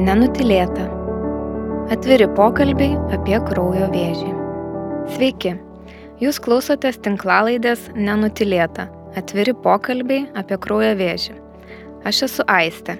[0.00, 0.86] Nenutilėta.
[1.92, 4.30] Atviri pokalbiai apie kraujo vėžį.
[5.12, 5.50] Sveiki,
[6.22, 8.86] jūs klausotės tinklalaidės Nenutilėta.
[9.20, 11.36] Atviri pokalbiai apie kraujo vėžį.
[12.08, 12.96] Aš esu Aistė.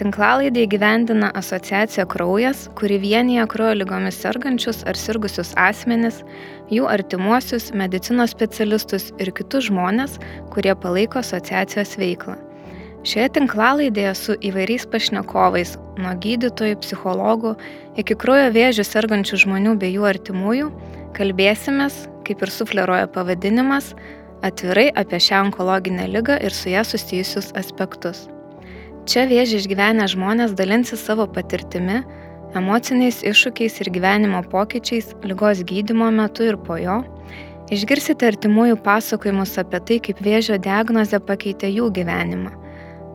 [0.00, 6.24] Tinklalaidė įgyvendina asociacija Kraujas, kuri vienyje kraujo lygomis sergančius ar sirgusius asmenis,
[6.74, 10.18] jų artimuosius, medicinos specialistus ir kitus žmonės,
[10.50, 12.40] kurie palaiko asociacijos veiklą.
[13.08, 17.54] Šioje tinklalaidėje su įvairiais pašnekovais, nuo gydytojų, psichologų
[18.02, 20.66] iki kraujo vėžių sergančių žmonių bei jų artimųjų,
[21.16, 23.94] kalbėsimės, kaip ir sufleruoja pavadinimas,
[24.44, 28.26] atvirai apie šią onkologinę ligą ir su ją susijusius aspektus.
[29.08, 32.02] Čia vėžį išgyvenę žmonės dalinsis savo patirtimi,
[32.60, 37.00] emociniais iššūkiais ir gyvenimo pokyčiais lygos gydimo metu ir po jo.
[37.72, 42.67] Išgirsite artimųjų pasakojimus apie tai, kaip vėžio diagnozė pakeitė jų gyvenimą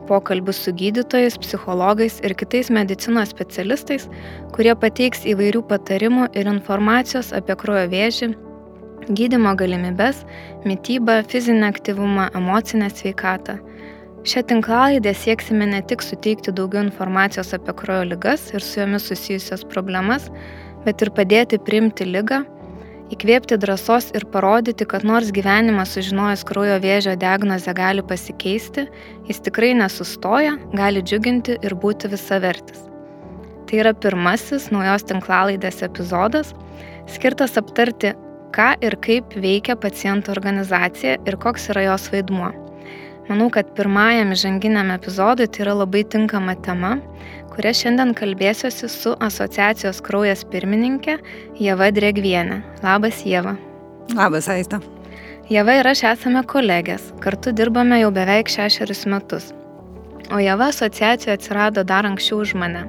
[0.08, 4.08] pokalbius su gydytojais, psichologais ir kitais medicinos specialistais,
[4.54, 8.30] kurie pateiks įvairių patarimų ir informacijos apie kraujo vėžį,
[9.10, 10.24] gydimo galimybes,
[10.64, 13.58] mytybą, fizinį aktyvumą, emocinę sveikatą.
[14.24, 19.66] Šią tinklalaidę sieksime ne tik suteikti daugiau informacijos apie kraujo ligas ir su jomis susijusias
[19.68, 20.30] problemas,
[20.86, 22.44] bet ir padėti priimti lygą
[23.12, 28.86] įkvėpti drąsos ir parodyti, kad nors gyvenimas sužinojus kraujo vėžio diagnozę gali pasikeisti,
[29.28, 32.86] jis tikrai nesustoja, gali džiuginti ir būti visavertis.
[33.68, 36.52] Tai yra pirmasis naujos tinklalaidės epizodas,
[37.10, 38.14] skirtas aptarti,
[38.54, 42.52] ką ir kaip veikia pacientų organizacija ir koks yra jos vaidmuo.
[43.24, 46.98] Manau, kad pirmajam žanginiam epizodui tai yra labai tinkama tema,
[47.54, 51.18] kuria šiandien kalbėsiuosi su asociacijos kraujas pirmininkė
[51.62, 52.60] Jeva Dregvienė.
[52.82, 53.54] Labas, Jeva.
[54.14, 54.80] Labas, Aista.
[55.52, 59.52] Jeva ir aš esame kolegės, kartu dirbame jau beveik šešerius metus.
[60.32, 62.86] O Jeva asociacijoje atsirado dar anksčiau už mane.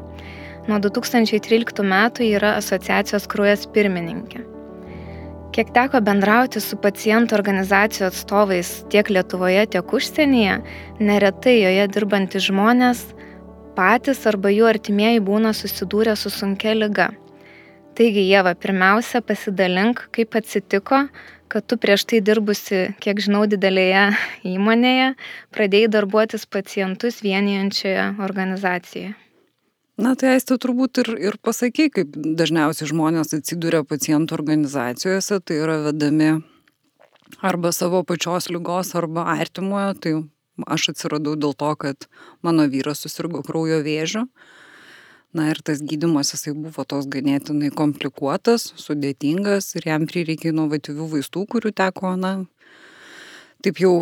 [0.65, 4.41] Nuo 2013 metų yra asociacijos kraujas pirmininkė.
[5.55, 10.57] Kiek teko bendrauti su pacientų organizacijų atstovais tiek Lietuvoje, tiek užsienyje,
[10.99, 13.05] neretai joje dirbantys žmonės
[13.75, 17.11] patys arba jų artimieji būna susidūrę su sunkia lyga.
[17.95, 21.05] Taigi, Jėva, pirmiausia, pasidalink, kaip atsitiko,
[21.47, 24.09] kad tu prieš tai dirbusi, kiek žinau, didelėje
[24.55, 25.13] įmonėje,
[25.55, 29.13] pradėjai darbuotis pacientus vienijančioje organizacijoje.
[29.95, 35.77] Na, tai aišku, turbūt ir, ir pasaky, kaip dažniausiai žmonės atsiduria pacientų organizacijose, tai yra
[35.85, 36.33] vedami
[37.39, 40.13] arba savo pačios lygos, arba artimojo, tai
[40.63, 42.07] Aš atsiradau dėl to, kad
[42.45, 44.25] mano vyras susirgo kraujo vėžiu.
[45.35, 51.43] Na ir tas gydimas jisai buvo tos ganėtinai komplikuotas, sudėtingas ir jam prireikė inovatyvių vaistų,
[51.51, 52.37] kurių teko, na,
[53.65, 53.97] taip jau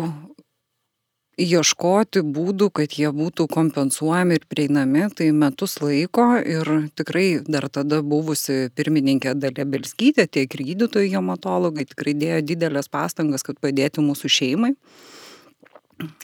[1.40, 8.00] ieškoti būdų, kad jie būtų kompensuojami ir prieinami, tai metus laiko ir tikrai dar tada
[8.02, 14.30] buvusi pirmininkė Dalė Belskytė, tiek ir gydytojai hematologai tikrai dėjo didelės pastangas, kad padėti mūsų
[14.30, 14.74] šeimai.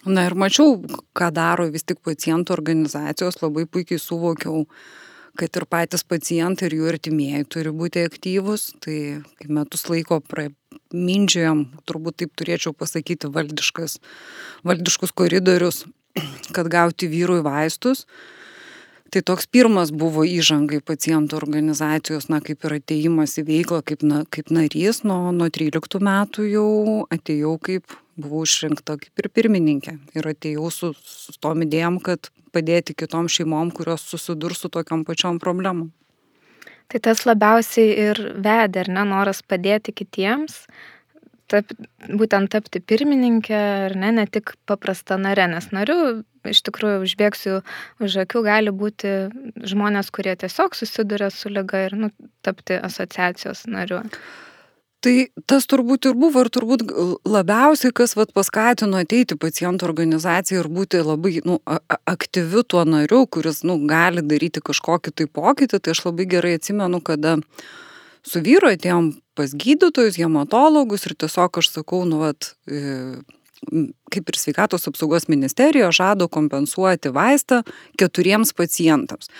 [0.04, 0.78] Na ir mačiau,
[1.14, 4.64] ką daro vis tik pacientų organizacijos, labai puikiai suvokiau,
[5.38, 8.72] kad ir patys pacientai ir jų artimieji turi būti aktyvus.
[8.82, 8.96] Tai
[9.38, 10.18] kai metus laiko
[10.90, 14.00] mindžiojam, turbūt taip turėčiau pasakyti, valdiškas,
[14.66, 15.84] valdiškus koridorius,
[16.56, 18.06] kad gauti vyrui vaistus.
[19.10, 24.20] Tai toks pirmas buvo įžangai pacientų organizacijos, na, kaip ir ateimas į veiklą kaip, na,
[24.30, 26.68] kaip narys, nuo, nuo 13 metų jau
[27.10, 32.96] atėjau kaip buvau išrinkta kaip ir pirmininkė ir atėjau su, su tom idėjom, kad padėti
[32.98, 35.90] kitom šeimom, kurios susidurs su tokiam pačiom problemom.
[36.90, 40.64] Tai tas labiausiai ir vedė, ar ne, noras padėti kitiems,
[41.50, 41.70] tap,
[42.10, 47.60] būtent tapti pirmininkė, ar ne, ne tik paprasta nare, nes nariu, iš tikrųjų, užbėgsiu
[48.02, 49.14] už akių, gali būti
[49.72, 52.10] žmonės, kurie tiesiog susiduria su lyga ir nu,
[52.46, 54.02] tapti asociacijos nariu.
[55.00, 55.14] Tai
[55.48, 56.82] tas turbūt ir buvo ir turbūt
[57.24, 61.56] labiausiai, kas vat, paskatino ateiti pacientų organizaciją ir būti labai nu,
[62.04, 65.80] aktyviu tuo nariu, kuris nu, gali daryti kažkokį tai pokytį.
[65.80, 67.38] Tai aš labai gerai atsimenu, kada
[68.26, 73.16] su vyru atėjom pas gydytojus, hematologus ir tiesiog aš sakau, nu, vat, e,
[74.12, 77.62] kaip ir sveikatos apsaugos ministerija žado kompensuoti vaistą
[77.96, 79.32] keturiems pacientams.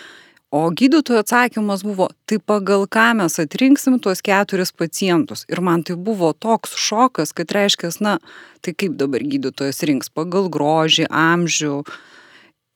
[0.50, 5.44] O gydytojo atsakymas buvo, tai pagal ką mes atrinksim tuos keturis pacientus.
[5.46, 8.16] Ir man tai buvo toks šokas, kad reiškia, na,
[8.58, 11.76] tai kaip dabar gydytojas rinks pagal grožį, amžių.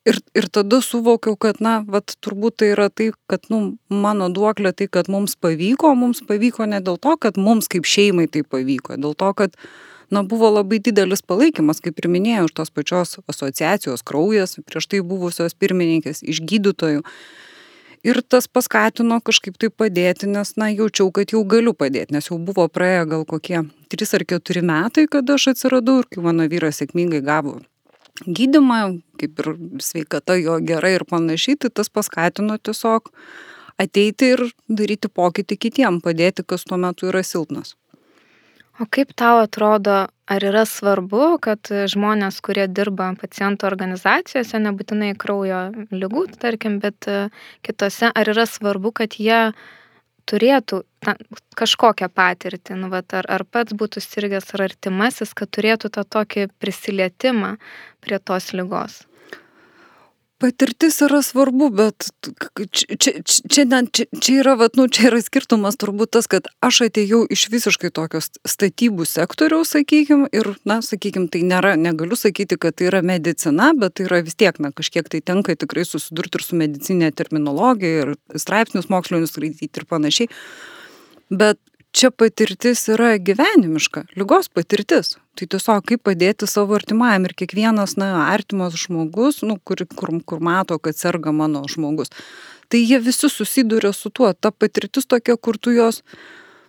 [0.06, 4.70] Ir, ir tada suvokiau, kad, na, vat, turbūt tai yra tai, kad, nu, mano duoklė
[4.76, 9.00] tai, kad mums pavyko, mums pavyko ne dėl to, kad mums kaip šeimai tai pavyko,
[9.00, 9.56] dėl to, kad,
[10.14, 15.02] na, buvo labai didelis palaikymas, kaip ir minėjau, iš tos pačios asociacijos kraujas, prieš tai
[15.02, 17.02] buvusios pirmininkės, iš gydytojų
[18.04, 22.36] Ir tas paskatino kažkaip tai padėti, nes, na, jaučiau, kad jau galiu padėti, nes jau
[22.36, 23.62] buvo praėję gal kokie
[23.94, 27.62] 3 ar 4 metai, kada aš atsiradau ir kai mano vyras sėkmingai gavo
[28.22, 29.48] gydimą, kaip ir
[29.82, 33.10] sveikata jo gerai ir panašiai, tai tas paskatino tiesiog
[33.80, 37.74] ateiti ir daryti pokytį kitiem, padėti, kas tuo metu yra silpnas.
[38.78, 45.66] O kaip tau atrodo, ar yra svarbu, kad žmonės, kurie dirba pacientų organizacijose, nebūtinai kraujo
[45.92, 47.28] lygų, tarkim, bet e,
[47.66, 49.52] kitose, ar yra svarbu, kad jie
[50.30, 51.16] turėtų ta,
[51.58, 56.48] kažkokią patirtį, nu, vat, ar, ar pats būtų sirgęs, ar artimasis, kad turėtų tą tokį
[56.62, 57.56] prisilietimą
[58.04, 59.02] prie tos lygos?
[60.44, 62.08] Patirtis yra svarbu, bet
[62.76, 66.82] čia, čia, čia, čia, čia yra, vat, nu, čia yra skirtumas turbūt tas, kad aš
[66.88, 72.76] atėjau iš visiškai tokios statybų sektoriaus, sakykime, ir, na, sakykime, tai nėra, negaliu sakyti, kad
[72.76, 76.44] tai yra medicina, bet tai yra vis tiek, na, kažkiek tai tenka tikrai susidurti ir
[76.44, 80.32] su medicinė terminologija, ir straipsnius mokslinius skaityti ir panašiai.
[81.32, 81.60] Bet
[81.94, 85.14] čia patirtis yra gyvenimiška, lygos patirtis.
[85.38, 90.42] Tai tiesiog kaip padėti savo artimajam ir kiekvienas, na, artimas žmogus, nu, kur, kur, kur
[90.42, 92.12] mato, kad serga mano žmogus.
[92.70, 96.02] Tai jie visi susiduria su tuo, ta patirtis tokia, kur tu jos,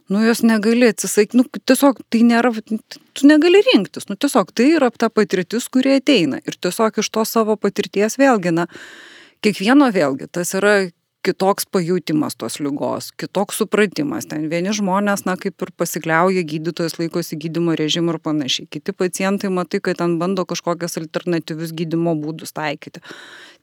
[0.10, 2.54] nu, jos negali atsisakyti, nu, tiesiog tai nėra,
[3.13, 6.42] tu negali rinktis, nu, tiesiog tai yra ta patirtis, kurie ateina.
[6.45, 8.69] Ir tiesiog iš to savo patirties vėlgi, na,
[9.45, 10.77] kiekvieno vėlgi, tas yra
[11.25, 14.27] kitoks pajūtimas tos lygos, kitoks supratimas.
[14.30, 18.69] Ten vieni žmonės, na, kaip ir pasikliauja gydytojas, laikosi gydimo režimų ir panašiai.
[18.72, 23.04] Kiti pacientai, matai, kad ten bando kažkokias alternatyvius gydimo būdus taikyti.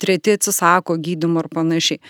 [0.03, 2.03] Treti atsisako gydimo ir panašiai.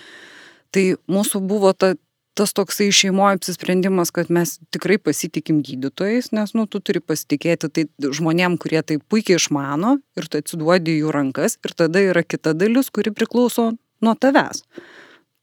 [0.73, 1.93] Tai mūsų buvo ta,
[2.33, 7.85] tas toksai šeimoje apsisprendimas, kad mes tikrai pasitikim gydytojais, nes, nu, tu turi pasitikėti tai
[8.01, 12.89] žmonėm, kurie tai puikiai išmano ir tu atsiduodi jų rankas ir tada yra kita dalis,
[12.93, 13.71] kuri priklauso
[14.03, 14.65] nuo tavęs.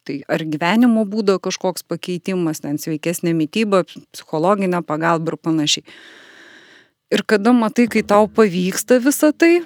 [0.09, 5.85] Tai ar gyvenimo būdo kažkoks pakeitimas, ten sveikesnė mytyba, psichologinė pagalba ir panašiai.
[7.11, 9.61] Ir kada matai, kai tau pavyksta visa tai,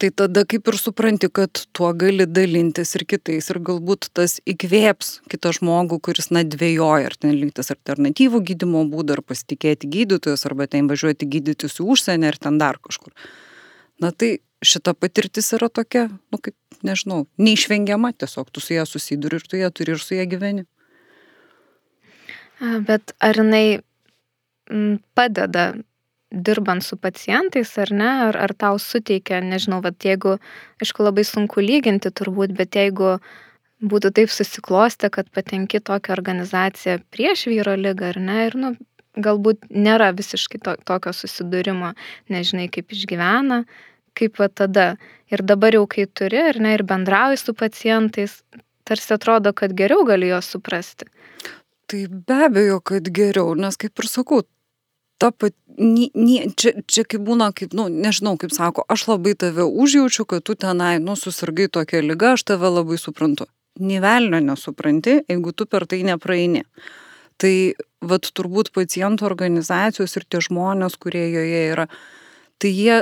[0.00, 5.12] tai tada kaip ir supranti, kad tuo gali dalintis ir kitais ir galbūt tas įkvėps
[5.30, 10.66] kitą žmogų, kuris na dvėjoja, ar ten linktas alternatyvų gydimo būdą, ar pasitikėti gydytojus, arba
[10.72, 13.12] ten važiuoti gydytis į užsienį, ar ten dar kažkur.
[14.00, 16.56] Na tai šita patirtis yra tokia, nu kaip,
[16.86, 20.66] nežinau, neišvengiama, tiesiog tu su ją susiduri ir tu ją turi ir su ją gyveni.
[22.88, 23.80] Bet ar jinai
[25.16, 25.72] padeda
[26.30, 30.36] dirbant su pacientais ar ne, ar, ar tau suteikia, nežinau, bet jeigu,
[30.82, 33.16] aišku, labai sunku lyginti turbūt, bet jeigu
[33.80, 38.72] būtų taip susiklostę, kad patenki tokią organizaciją prieš vyro lygą ar ne, ir, nu,
[39.18, 41.94] galbūt nėra visiškai to, tokio susidūrimo,
[42.30, 43.64] nežinai, kaip išgyvena,
[44.18, 44.94] kaip va tada.
[45.30, 48.40] Ir dabar jau kai turi, ar ne, ir bendrauji su pacientais,
[48.84, 51.06] tarsi atrodo, kad geriau gali juos suprasti.
[51.90, 54.42] Tai be abejo, kad geriau, nes kaip ir sakau,
[55.20, 59.36] ta pat, nie, nie, čia, čia kaip būna, kaip, nu, nežinau, kaip sako, aš labai
[59.38, 63.46] tave užjaučiu, kad tu tenai, nu, susirgai tokia lyga, aš tave labai suprantu.
[63.80, 66.64] Nivelnio nesupranti, jeigu tu per tai nepraeini.
[67.40, 67.52] Tai,
[68.04, 71.86] vad, turbūt pacientų organizacijos ir tie žmonės, kurie joje yra,
[72.60, 73.00] tai jie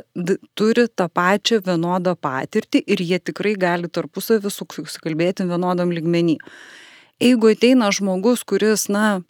[0.59, 6.39] turi tą pačią vienodą patirtį ir jie tikrai gali tarpusavį susikalbėti vienodam lygmenį.
[7.19, 9.21] Jeigu ateina žmogus, kuris, na,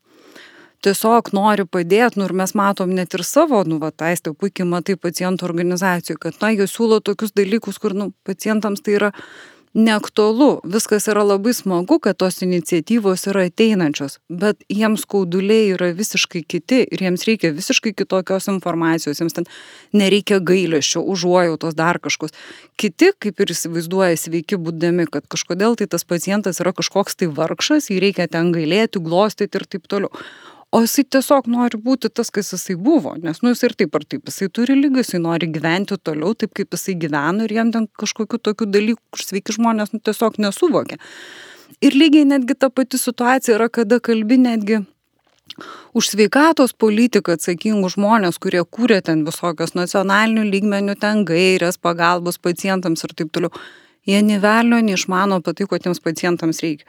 [0.84, 4.98] tiesiog nori padėti, nu ir mes matom net ir savo, nu, va, taistė puikiai matai
[5.00, 9.12] pacientų organizacijų, kad, na, jie siūlo tokius dalykus, kur, nu, pacientams tai yra
[9.74, 10.60] neaktualu.
[10.64, 16.82] Viskas yra labai smagu, kad tos iniciatyvos yra ateinančios, bet jiems skauduliai yra visiškai kiti
[16.86, 19.48] ir jiems reikia visiškai kitokios informacijos, jiems ten
[19.92, 22.34] nereikia gailėšio, užuojautos, dar kažkos.
[22.80, 27.90] Kiti, kaip ir įsivaizduoja sveiki būdami, kad kažkodėl tai tas pacientas yra kažkoks tai vargšas,
[27.92, 30.12] jį reikia ten gailėti, glostyti ir taip toliau
[30.72, 34.04] o jisai tiesiog nori būti tas, kas jisai buvo, nes, nu, jisai ir taip ar
[34.04, 37.88] taip, jisai turi lygą, jisai nori gyventi toliau taip, kaip jisai gyveno ir jam ten
[38.00, 41.00] kažkokiu tokiu dalyku, kur sveiki žmonės, nu, tiesiog nesuvokia.
[41.84, 44.82] Ir lygiai netgi ta pati situacija yra, kada kalbi netgi
[45.96, 53.04] už sveikatos politiką atsakingų žmonės, kurie kūrė ten visokios nacionalinių lygmenių, ten gairias, pagalbos pacientams
[53.04, 53.52] ir taip toliau.
[54.08, 56.86] Jie nivelio neišmano apie tai, ko tiems pacientams reikia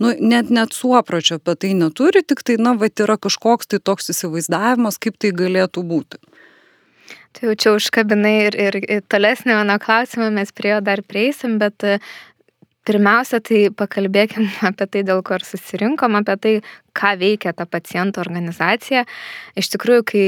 [0.00, 4.12] nu, net net suopračio apie tai neturi, tik tai, na, va, yra kažkoks tai toks
[4.14, 6.20] įsivaizdavimas, kaip tai galėtų būti.
[7.36, 11.58] Tai jau čia užkabinai ir, ir, ir tolesnį mano klausimą mes prie jo dar prieisim,
[11.62, 11.84] bet
[12.88, 16.54] pirmiausia, tai pakalbėkim apie tai, dėl ko ir susirinkom, apie tai,
[16.96, 19.04] ką veikia ta pacientų organizacija.
[19.60, 20.24] Iš tikrųjų, kai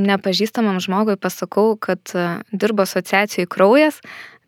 [0.00, 2.00] nepažįstamam žmogui pasakau, kad
[2.52, 4.00] dirbo asociacijai kraujas,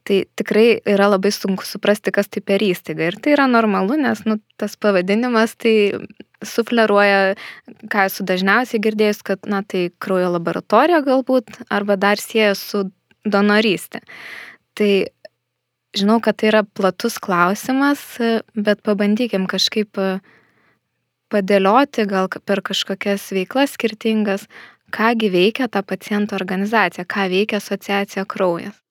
[0.02, 3.12] Tai tikrai yra labai sunku suprasti, kas tai per įstaiga.
[3.12, 5.74] Ir tai yra normalu, nes nu, tas pavadinimas tai
[6.42, 7.36] sufleruoja,
[7.92, 12.88] ką esu dažniausiai girdėjus, kad na, tai kraujo laboratorija galbūt, arba dar sieja su
[13.22, 14.02] donorystė.
[14.74, 14.90] Tai
[15.94, 18.02] žinau, kad tai yra platus klausimas,
[18.56, 20.00] bet pabandykim kažkaip
[21.32, 24.48] padėlioti gal per kažkokias veiklas skirtingas,
[24.92, 28.81] kągi veikia ta paciento organizacija, ką veikia asociacija kraujas.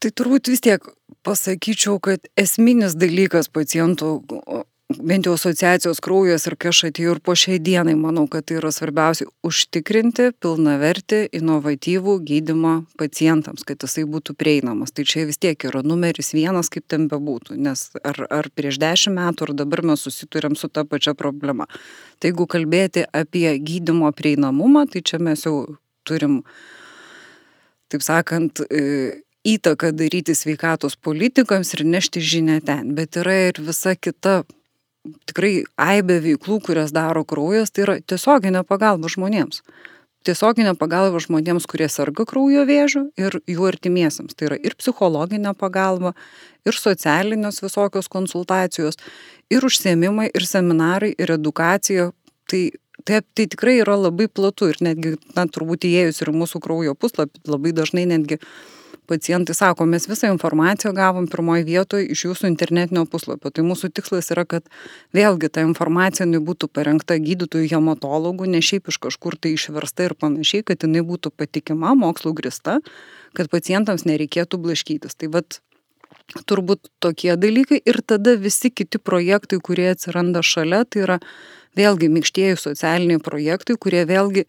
[0.00, 0.84] Tai turbūt vis tiek
[1.28, 4.14] pasakyčiau, kad esminis dalykas pacientų,
[4.96, 8.56] bent jau asociacijos kraujas ir kai aš atėjau ir po šiai dienai, manau, kad tai
[8.62, 14.90] yra svarbiausia- užtikrinti pilnavertį, inovatyvų gydimą pacientams, kad jisai būtų prieinamas.
[14.90, 19.14] Tai čia vis tiek yra numeris vienas, kaip ten bebūtų, nes ar, ar prieš dešimt
[19.14, 21.66] metų, ar dabar mes susiturėm su ta pačia problema.
[22.18, 26.42] Tai jeigu kalbėti apie gydimo prieinamumą, tai čia mes jau turim,
[27.90, 28.64] taip sakant,
[29.46, 34.42] įtaką daryti sveikatos politikams ir nešti žinę ten, bet yra ir visa kita
[35.28, 39.62] tikrai aibė veiklų, kurias daro kraujas, tai yra tiesioginė pagalba žmonėms.
[40.28, 44.36] Tiesioginė pagalba žmonėms, kurie serga kraujo vėžiu ir jų artimiesiams.
[44.36, 46.12] Tai yra ir psichologinė pagalba,
[46.68, 49.00] ir socialinės visokios konsultacijos,
[49.48, 52.10] ir užsiemimai, ir seminarai, ir edukacija.
[52.52, 52.60] Tai,
[53.08, 57.40] tai, tai tikrai yra labai platu ir netgi, na, turbūt įėjus ir mūsų kraujo puslapį,
[57.48, 58.42] labai dažnai netgi
[59.10, 63.50] pacientai sako, mes visą informaciją gavom pirmoji vietoje iš jūsų internetinio puslapio.
[63.50, 64.66] Tai mūsų tikslas yra, kad
[65.16, 70.64] vėlgi ta informacija būtų parengta gydytojų hematologų, ne šiaip iš kažkur tai išversta ir panašiai,
[70.66, 72.78] kad jinai būtų patikima, mokslo grista,
[73.34, 75.18] kad pacientams nereikėtų blaškytis.
[75.18, 75.60] Tai vad
[76.46, 81.18] turbūt tokie dalykai ir tada visi kiti projektai, kurie atsiranda šalia, tai yra
[81.78, 84.46] vėlgi mikštieji socialiniai projektai, kurie vėlgi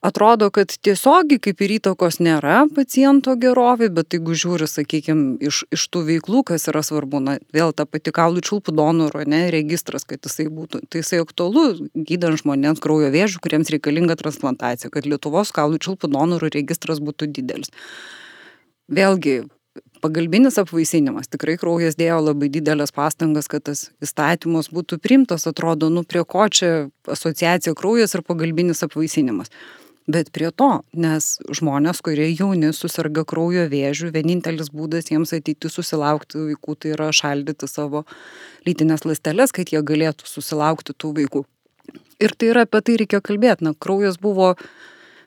[0.00, 5.86] atrodo, kad tiesiogiai kaip ir įtakos nėra paciento gerovai, bet jeigu žiūri, sakykime, iš, iš
[5.92, 10.24] tų veiklų, kas yra svarbu, na, vėl ta pati kaulų čiulpų donoro, ne, registras, kad
[10.24, 15.80] jisai būtų, tai jisai aktualu gydant žmonėms kraujo vėžių, kuriems reikalinga transplantacija, kad Lietuvos kaulų
[15.84, 17.72] čiulpų donorų registras būtų didelis.
[18.90, 19.42] Vėlgi,
[20.00, 21.28] pagalbinis apvaisinimas.
[21.30, 26.48] Tikrai kraujas dėjo labai didelės pastangas, kad tas įstatymas būtų primtas, atrodo, nu prie ko
[26.48, 29.52] čia asociacija kraujas ir pagalbinis apvaisinimas.
[30.10, 36.40] Bet prie to, nes žmonės, kurie jauni susirga kraujo vėžių, vienintelis būdas jiems ateiti susilaukti
[36.48, 38.02] vaikų, tai yra šaldyti savo
[38.66, 41.44] lytinės lastelės, kad jie galėtų susilaukti tų vaikų.
[42.20, 43.68] Ir tai yra apie tai reikia kalbėti.
[43.68, 44.56] Na, kraujas buvo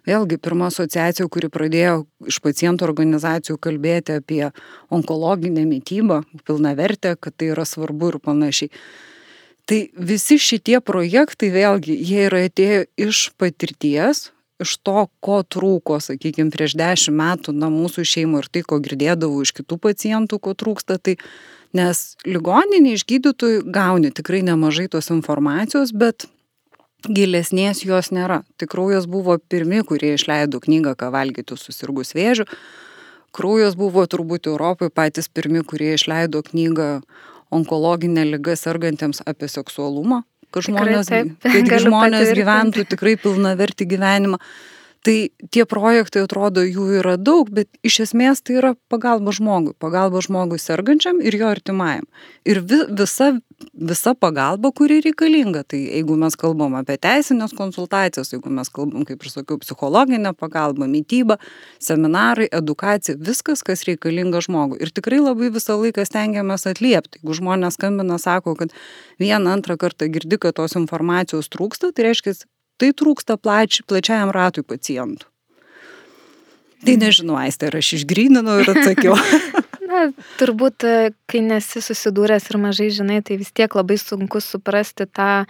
[0.09, 4.43] vėlgi pirma asociacija, kuri pradėjo iš pacientų organizacijų kalbėti apie
[4.91, 8.73] onkologinę mytybą, pilnavertę, kad tai yra svarbu ir panašiai.
[9.69, 14.27] Tai visi šitie projektai vėlgi, jie yra atėję iš patirties,
[14.61, 19.41] iš to, ko trūko, sakykime, prieš dešimt metų na, mūsų šeimo ir tai, ko girdėdavau
[19.43, 21.17] iš kitų pacientų, ko trūksta, tai
[21.73, 26.27] nes ligoninė iš gydytojų gauni tikrai nemažai tos informacijos, bet
[27.09, 28.43] gilesnės jos nėra.
[28.57, 32.47] Tai kraujas buvo pirmi, kurie išleido knygą, ką valgyti susirgus vėžiu.
[33.33, 37.01] Kraujas buvo turbūt Europoje patys pirmi, kurie išleido knygą
[37.53, 40.21] onkologinę lygą sergantiems apie seksualumą
[40.53, 41.09] kad žmonės,
[41.43, 44.39] kad žmonės gyventų tikrai pilnavertį gyvenimą.
[45.03, 45.15] Tai
[45.51, 50.61] tie projektai atrodo jų yra daug, bet iš esmės tai yra pagalba žmogui, pagalba žmogui
[50.63, 52.05] sergančiam ir jo artimajam.
[52.47, 53.33] Ir vi, visa,
[53.75, 55.65] visa pagalba, kuri reikalinga.
[55.67, 60.87] Tai jeigu mes kalbam apie teisinės konsultacijas, jeigu mes kalbam, kaip ir sakiau, psichologinę pagalbą,
[60.87, 61.35] mytybą,
[61.83, 64.79] seminarai, edukacija, viskas, kas reikalinga žmogui.
[64.79, 67.19] Ir tikrai labai visą laiką stengiamės atliepti.
[67.19, 68.71] Jeigu žmonės skambina, sako, kad
[69.19, 72.39] vieną, antrą kartą girdi, kad tos informacijos trūksta, tai reiškia,
[72.83, 75.29] tai trūksta plač, plačiajam ratui pacientų.
[76.83, 79.15] Tai nežinau, Aistė, ar aš išgryninau ir atsakiau.
[79.93, 80.07] Na,
[80.39, 85.29] turbūt, e, kai nesi susidūręs ir mažai žinai, tai vis tiek labai sunku suprasti tą
[85.43, 85.45] e,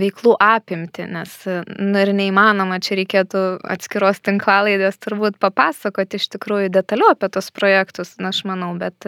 [0.00, 3.44] veiklų apimti, nes nu, ir neįmanoma, čia reikėtų
[3.76, 9.06] atskiros tinklalaidės turbūt papasakoti iš tikrųjų detaliau apie tos projektus, na, aš manau, bet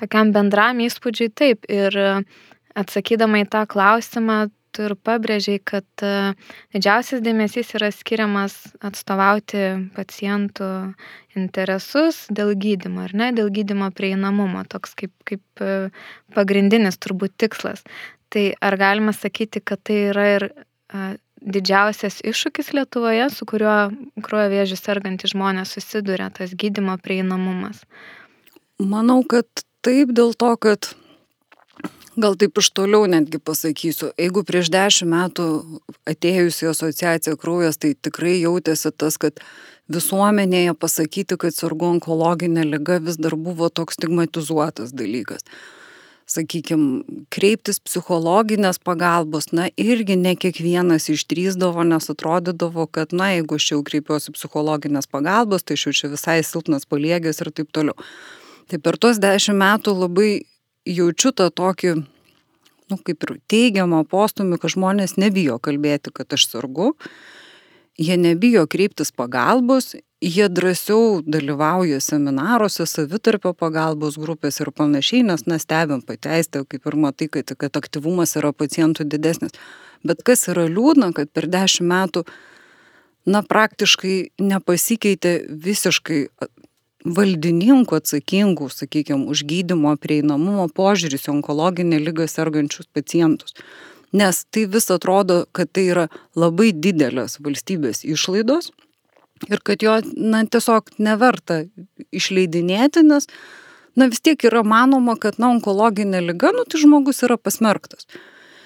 [0.00, 1.68] tokiam bendram įspūdžiui taip.
[1.68, 2.24] Ir
[2.78, 6.32] atsakydama į tą klausimą, tu ir pabrėžiai, kad e,
[6.74, 10.68] didžiausias dėmesys yra skiriamas atstovauti pacientų
[11.38, 15.90] interesus dėl gydimo, ar ne, dėl gydimo prieinamumo, toks kaip, kaip e,
[16.36, 17.84] pagrindinis turbūt tikslas.
[18.32, 21.12] Tai ar galima sakyti, kad tai yra ir e,
[21.42, 23.76] didžiausias iššūkis Lietuvoje, su kuriuo
[24.24, 27.82] kruojo vėžių sergantys žmonės susiduria, tas gydimo prieinamumas?
[28.82, 29.46] Manau, kad
[29.82, 30.92] taip dėl to, kad
[32.12, 34.10] Gal taip iš toliau netgi pasakysiu.
[34.20, 35.44] Jeigu prieš dešimt metų
[36.08, 39.40] atėjus į asociaciją kraujas, tai tikrai jautėsi tas, kad
[39.92, 45.46] visuomenėje pasakyti, kad sergu onkologinė lyga vis dar buvo toks stigmatizuotas dalykas.
[46.28, 53.72] Sakykime, kreiptis psichologinės pagalbos, na irgi ne kiekvienas išdrysdavo, nes atrodydavo, kad, na, jeigu aš
[53.72, 57.96] jau kreipiuosi psichologinės pagalbos, tai aš jau čia visai silpnas paliegęs ir taip toliau.
[58.70, 60.30] Tai per tuos dešimt metų labai
[60.88, 61.94] jaučiu tą tokį,
[62.90, 66.92] nu, kaip ir teigiamą postumį, kad žmonės nebijo kalbėti, kad aš sergu
[67.98, 76.02] jie nebijo kreiptis pagalbos, jie drąsiau dalyvauja seminaruose, savitarpio pagalbos grupės ir panašiai, nes nestebim
[76.06, 79.52] pateistę, kaip ir matai, kad, kad aktyvumas yra pacientų didesnis.
[80.06, 82.24] Bet kas yra liūdna, kad per dešimt metų,
[83.26, 86.24] na, praktiškai nepasikeitė visiškai
[87.04, 93.56] valdininkų atsakingų, sakykime, už gydymo prieinamumo požiūris į onkologinę lygą sergančius pacientus
[94.12, 96.06] nes tai vis atrodo, kad tai yra
[96.36, 98.70] labai didelės valstybės išlaidos
[99.48, 101.62] ir kad jo na, tiesiog neverta
[102.14, 103.26] išleidinėti, nes
[103.96, 108.06] na, vis tiek yra manoma, kad na, onkologinė lyga, nu, tai žmogus yra pasmerktas.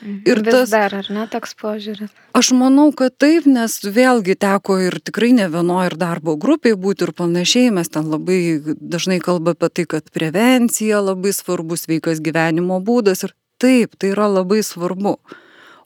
[0.02, 0.18] Mhm.
[0.28, 2.12] Ir Vis tas, dar, ar ne toks požiūris?
[2.36, 7.08] Aš manau, kad taip, nes vėlgi teko ir tikrai ne vienoje ir darbo grupėje būti
[7.08, 12.82] ir panašiai, mes ten labai dažnai kalba apie tai, kad prevencija labai svarbus, sveikas gyvenimo
[12.84, 15.14] būdas ir Taip, tai yra labai svarbu.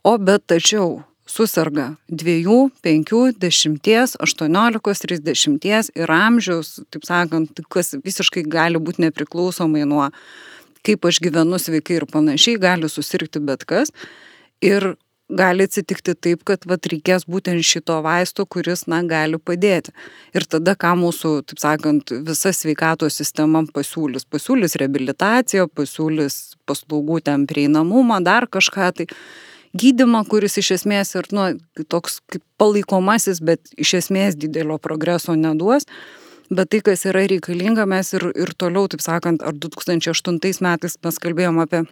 [0.02, 8.42] O bet tačiau susirga 2, 5, 10, 18, 30 ir amžiaus, taip sakant, kas visiškai
[8.50, 10.08] gali būti nepriklausomai nuo
[10.86, 13.92] kaip aš gyvenu sveikai ir panašiai, gali susirgti bet kas.
[14.64, 14.94] Ir
[15.30, 19.94] gali atsitikti taip, kad vat, reikės būtent šito vaisto, kuris, na, gali padėti.
[20.34, 24.26] Ir tada, ką mūsų, taip sakant, visa sveikatos sistema pasiūlys.
[24.30, 28.90] Pasiūlys rehabilitaciją, pasiūlys paslaugų ten prieinamumą, dar kažką.
[28.98, 29.08] Tai
[29.78, 31.46] gydimą, kuris iš esmės ir, nu,
[31.86, 35.86] toks kaip palaikomasis, bet iš esmės didelio progreso neduos.
[36.50, 41.20] Bet tai, kas yra reikalinga, mes ir, ir toliau, taip sakant, ar 2008 metais mes
[41.22, 41.84] kalbėjom apie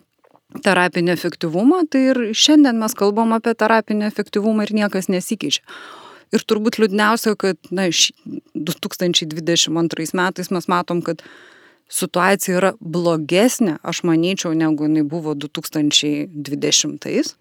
[0.65, 5.63] terapinį efektyvumą, tai ir šiandien mes kalbam apie terapinį efektyvumą ir niekas nesikeičia.
[6.35, 11.19] Ir turbūt liūdniausia, kad na, 2022 metais mes matom, kad
[11.89, 17.35] situacija yra blogesnė, aš manyčiau, negu jinai buvo 2020.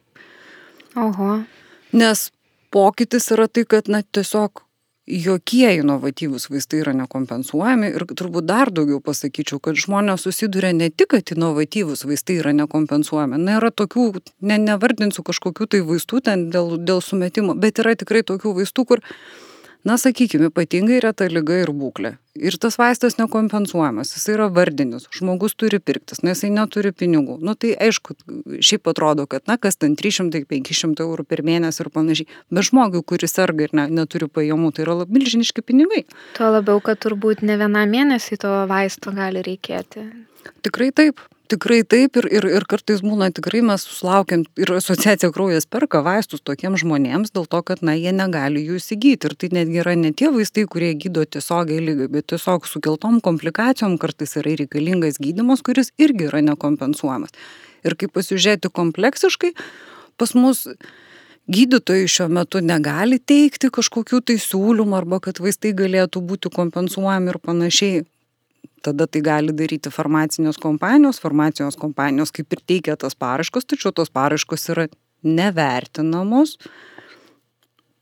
[0.98, 1.32] Oho.
[1.98, 2.32] Nes
[2.72, 4.52] pokytis yra tai, kad na, tiesiog
[5.08, 11.14] jokie inovatyvūs vaistai yra nekompensuojami ir turbūt dar daugiau pasakyčiau, kad žmonės susiduria ne tik,
[11.16, 14.10] kad inovatyvūs vaistai yra nekompensuojami, na yra tokių,
[14.44, 19.06] ne, nevardinsiu kažkokių tai vaistų ten dėl, dėl sumetimo, bet yra tikrai tokių vaistų, kur
[19.88, 22.18] na, sakykime, ypatingai reta lyga ir būklė.
[22.38, 27.40] Ir tas vaistas nekompensuojamas, jis yra vardinis, žmogus turi pirktis, nes jisai neturi pinigų.
[27.42, 28.14] Nu tai aišku,
[28.62, 32.30] šiaip atrodo, kad, na, kas ten 300-500 eurų per mėnesį ir panašiai.
[32.54, 36.04] Bet žmogui, kuris serga ir ne, neturi pajamų, tai yra milžiniški pinigai.
[36.38, 40.06] Tuo labiau, kad turbūt ne vieną mėnesį to vaisto gali reikėti.
[40.66, 41.24] Tikrai taip.
[41.48, 46.44] Tikrai taip ir, ir, ir kartais būna tikrai mes sulaukiam ir asociacija kraujas perka vaistus
[46.44, 49.30] tokiems žmonėms dėl to, kad na, jie negali jų įsigyti.
[49.30, 53.96] Ir tai netgi yra ne tie vaistai, kurie gydo tiesiogiai lygą, bet tiesiog sukeltom komplikacijom
[54.02, 57.32] kartais yra reikalingas gydimas, kuris irgi yra nekompensuojamas.
[57.88, 59.54] Ir kaip pasižiūrėti kompleksiškai,
[60.20, 60.66] pas mus
[61.48, 67.40] gydytojai šiuo metu negali teikti kažkokių tai siūlymų arba kad vaistai galėtų būti kompensuojami ir
[67.40, 68.06] panašiai
[68.88, 74.10] tada tai gali daryti farmacinės kompanijos, farmacijos kompanijos kaip ir teikia tas paraškos, tačiau tos
[74.14, 74.86] paraškos yra
[75.28, 76.50] nevertinamos.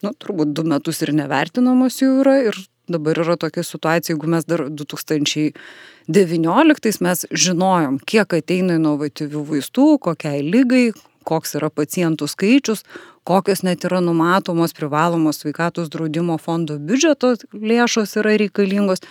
[0.03, 2.55] Nu, turbūt du metus ir nevertinamos jų yra ir
[2.91, 10.39] dabar yra tokia situacija, jeigu mes dar 2019 mes žinojom, kiek ateina inovatyvių vaistų, kokiai
[10.45, 10.85] lygai,
[11.25, 12.85] koks yra pacientų skaičius,
[13.25, 19.01] kokios net yra numatomos privalomos sveikatos draudimo fondo biudžeto lėšos yra reikalingos.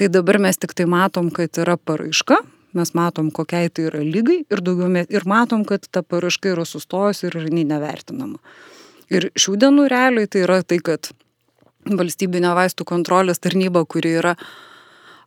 [0.00, 2.38] Tai dabar mes tik tai matom, kad yra paraiška,
[2.78, 7.28] mes matom, kokiai tai yra lygai ir, daugiau, ir matom, kad ta paraiška yra sustojusi
[7.28, 8.40] ir jinai nevertinama.
[9.12, 11.12] Ir šių dienų realiai tai yra tai, kad
[11.84, 14.36] valstybinė vaistų kontrolės tarnyba, kuri yra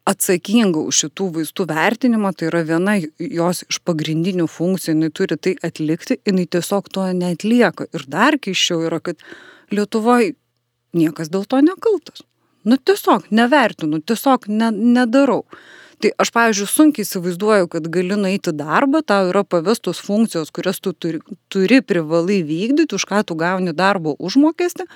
[0.09, 5.55] atsakinga už šitų vaistų vertinimą, tai yra viena jos iš pagrindinių funkcijų, jinai turi tai
[5.65, 7.89] atlikti, jinai tiesiog to netlieka.
[7.93, 9.21] Ir dar keiščiau yra, kad
[9.73, 10.35] Lietuvoje
[10.93, 12.21] niekas dėl to nekaltas.
[12.65, 15.43] Nu tiesiog nevertinu, tiesiog ne, nedarau.
[16.01, 20.91] Tai aš, pavyzdžiui, sunkiai įsivaizduoju, kad gali nueiti darbą, tau yra pavestos funkcijos, kurias tu
[20.91, 21.21] turi,
[21.53, 24.87] turi privalai vykdyti, už ką tu gauni darbo užmokestį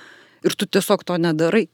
[0.44, 1.68] ir tu tiesiog to nedarai.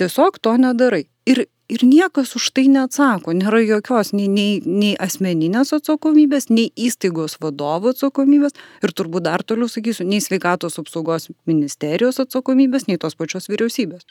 [0.00, 1.04] Tiesiog to nedarai.
[1.26, 7.38] Ir, ir niekas už tai neatsako, nėra jokios nei, nei, nei asmeninės atsakomybės, nei įstaigos
[7.42, 13.50] vadovo atsakomybės ir turbūt dar toliau sakysiu, nei sveikatos apsaugos ministerijos atsakomybės, nei tos pačios
[13.52, 14.06] vyriausybės.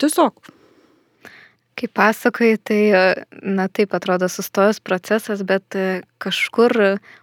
[0.00, 0.50] Tiesiog.
[1.80, 2.80] Kaip pasakai, tai,
[3.40, 5.76] na taip atrodo, sustojus procesas, bet
[6.20, 6.74] kažkur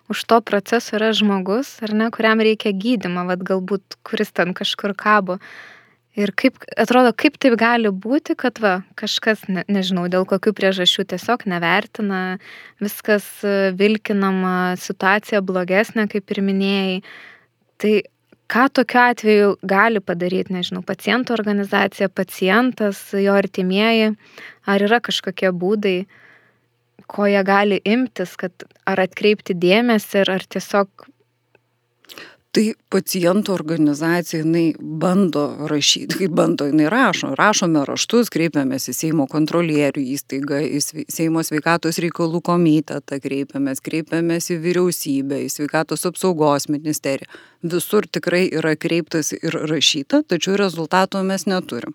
[0.10, 4.96] už to proceso yra žmogus, ar ne, kuriam reikia gydimo, vad galbūt, kuris ten kažkur
[4.98, 5.38] kabo.
[6.18, 11.06] Ir kaip, atrodo, kaip taip gali būti, kad va, kažkas, ne, nežinau, dėl kokių priežasčių
[11.13, 12.40] tiesiog nevertina,
[12.82, 16.96] viskas e, vilkinama, situacija blogesnė, kaip ir minėjai.
[17.78, 17.94] Tai
[18.52, 24.14] ką tokiu atveju gali padaryti, nežinau, pacientų organizacija, pacientas, jo artimieji,
[24.68, 25.98] ar yra kažkokie būdai,
[27.08, 31.08] ko jie gali imtis, kad ar atkreipti dėmesį, ar tiesiog
[32.56, 39.28] Tai pacientų organizacija, jinai bando rašyti, kaip bando, jinai rašo, rašome raštus, kreipiamės į Seimo
[39.30, 40.80] kontrolierių įstaigą, į
[41.12, 47.28] Seimo sveikatos reikalų komitetą, kreipiamės, kreipiamės į vyriausybę, į sveikatos apsaugos ministeriją.
[47.68, 51.94] Visur tikrai yra kreiptas ir rašyta, tačiau rezultato mes neturim.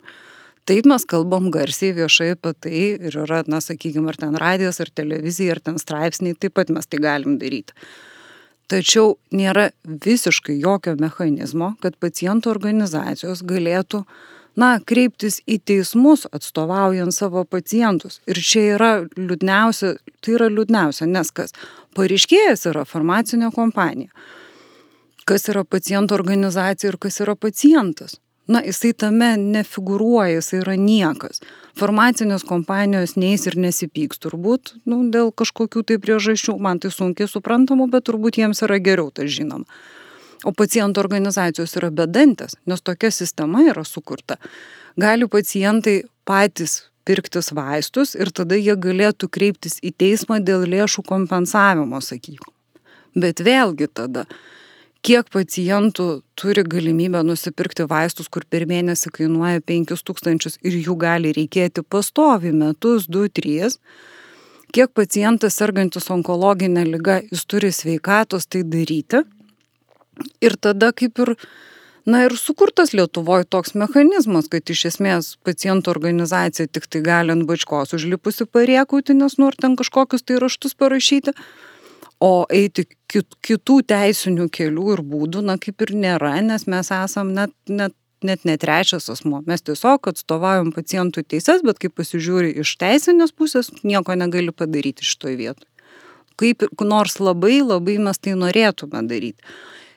[0.69, 4.93] Taip mes kalbam garsiai viešai apie tai ir yra, na, sakykime, ar ten radijas, ar
[4.95, 7.75] televizija, ar ten straipsniai, taip pat mes tai galim daryti.
[8.73, 14.01] Tačiau nėra visiškai jokio mechanizmo, kad pacientų organizacijos galėtų,
[14.57, 18.23] na, kreiptis į teismus atstovaujant savo pacientus.
[18.25, 21.53] Ir čia yra liūdniausia, tai yra liūdniausia, nes kas?
[21.99, 24.09] Pareiškėjas yra farmacinė kompanija.
[25.29, 28.17] Kas yra pacientų organizacija ir kas yra pacientas?
[28.51, 31.43] Na, jisai tame nefigūruoja, jisai yra niekas.
[31.79, 37.89] Farmacinės kompanijos neįs ir nesipyks turbūt, nu, dėl kažkokių tai priežasčių, man tai sunkiai suprantamų,
[37.93, 39.69] bet turbūt jiems yra geriau tas žinoma.
[40.43, 44.41] O pacientų organizacijos yra bedantės, nes tokia sistema yra sukurta.
[44.99, 52.01] Gali pacientai patys pirktis vaistus ir tada jie galėtų kreiptis į teismą dėl lėšų kompensavimo,
[52.03, 52.51] sakykim.
[53.15, 54.27] Bet vėlgi tada
[55.03, 56.07] kiek pacientų
[56.39, 63.09] turi galimybę nusipirkti vaistus, kur per mėnesį kainuoja 5000 ir jų gali reikėti pastovi metus,
[63.11, 63.75] 2-3.
[64.73, 69.25] Kiek pacientas sergantis onkologinę lygą, jis turi sveikatos tai daryti.
[70.45, 71.35] Ir tada kaip ir,
[72.07, 77.49] na ir sukurtas Lietuvoje toks mechanizmas, kad iš esmės pacientų organizacija tik tai gali ant
[77.49, 81.35] bačkos užlipusi pariekauti, nes nori ten kažkokius tai raštus parašyti
[82.23, 87.53] o eiti kitų teisinių kelių ir būdų, na kaip ir nėra, nes mes esam net,
[87.69, 89.43] net, net netrečias asmo.
[89.49, 95.39] Mes tiesiog atstovaujam pacientų teises, bet kai pasižiūri iš teisinės pusės, nieko negali padaryti šitoje
[95.41, 95.69] vietoje.
[96.41, 99.43] Kaip nors labai labai mes tai norėtume daryti.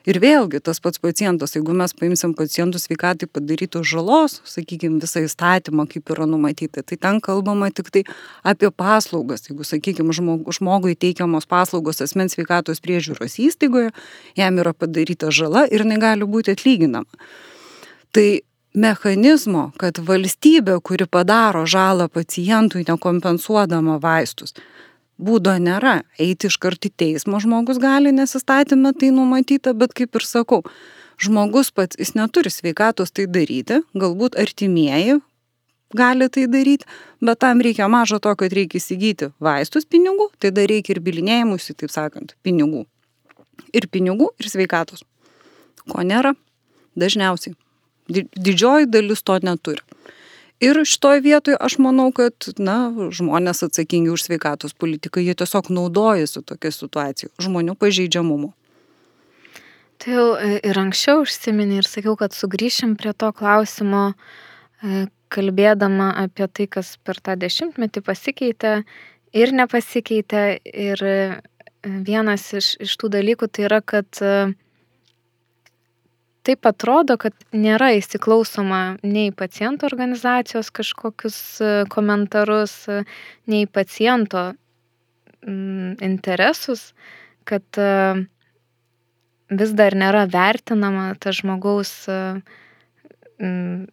[0.06, 5.88] Ir vėlgi tas pats pacientas, jeigu mes paimsim pacientų sveikatai padarytos žalos, sakykime, visą įstatymą,
[5.90, 8.04] kaip yra numatyta, tai ten kalbama tik tai
[8.46, 9.48] apie paslaugas.
[9.50, 13.90] Jeigu, sakykime, žmog, žmogui teikiamos paslaugos asmens sveikatos priežiūros įstaigoje,
[14.38, 17.26] jam yra padaryta žala ir negali būti atlyginama.
[18.14, 18.28] Tai
[18.78, 24.54] mechanizmo, kad valstybė, kuri padaro žalą pacientui nekompensuodama vaistus,
[25.18, 26.00] būdo nėra.
[26.20, 30.62] Eiti iš karto į teismą žmogus gali, nes įstatymė tai numatyta, bet kaip ir sakau,
[31.20, 35.20] žmogus pats, jis neturi sveikatos tai daryti, galbūt artimieji
[35.96, 36.86] gali tai daryti,
[37.22, 41.76] bet tam reikia mažo to, kad reikia įsigyti vaistus pinigų, tai dar reikia ir bilinėjimusi,
[41.78, 42.84] taip sakant, pinigų.
[43.76, 45.04] Ir pinigų, ir sveikatos.
[45.86, 46.34] Ko nėra?
[46.98, 47.54] Dažniausiai.
[48.08, 49.82] Didžioji dalis to neturi.
[50.60, 56.40] Ir šitoje vietoje aš manau, kad na, žmonės atsakingi už sveikatos politiką, jie tiesiog naudojasi
[56.48, 58.54] tokia situacija, žmonių pažeidžiamumu.
[60.00, 64.06] Tai jau e, ir anksčiau užsiminė ir sakiau, kad sugrįšim prie to klausimo,
[64.80, 68.74] e, kalbėdama apie tai, kas per tą dešimtmetį pasikeitė
[69.36, 70.44] ir nepasikeitė.
[70.64, 71.18] Ir e,
[71.84, 74.24] vienas iš, iš tų dalykų tai yra, kad
[76.46, 83.02] taip atrodo, kad nėra įsiklausoma nei paciento organizacijos kažkokius e, komentarus, e,
[83.50, 84.52] nei paciento
[85.42, 86.92] mm, interesus,
[87.48, 87.90] kad e,
[89.50, 91.92] vis dar nėra vertinama ta žmogaus,
[93.42, 93.84] mm,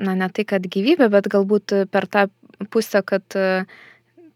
[0.00, 2.26] na ne tai, kad gyvybė, bet galbūt per tą
[2.72, 3.24] pusę, kad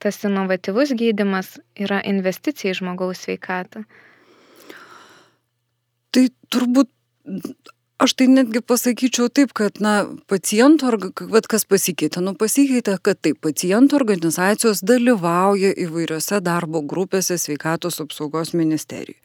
[0.05, 3.85] tas inovatyvus gydimas yra investicija į žmogaus sveikatą.
[6.15, 6.91] Tai turbūt
[8.05, 9.93] Aš tai netgi pasakyčiau taip, kad, na,
[10.29, 10.91] pacientų,
[11.31, 18.53] vad kas pasikeitė, nu pasikeitė, kad taip, pacientų organizacijos dalyvauja įvairiose darbo grupėse sveikatos apsaugos
[18.59, 19.23] ministerijai.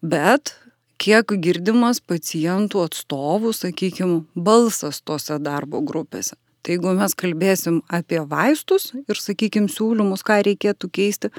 [0.00, 0.54] Bet
[1.02, 6.38] kiek girdimas pacientų atstovų, sakykime, balsas tose darbo grupėse.
[6.62, 11.30] Tai jeigu mes kalbėsim apie vaistus ir, sakykime, siūlymus, ką reikėtų keisti,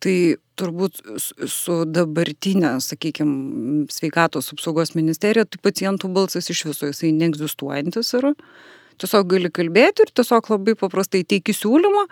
[0.00, 0.16] tai
[0.60, 1.00] turbūt
[1.48, 8.34] su dabartinė, sakykime, sveikatos apsaugos ministerija, tai pacientų balsas iš viso jisai neegzistuojantis yra.
[9.00, 12.04] Tiesiog gali kalbėti ir tiesiog labai paprastai teiki siūlymą,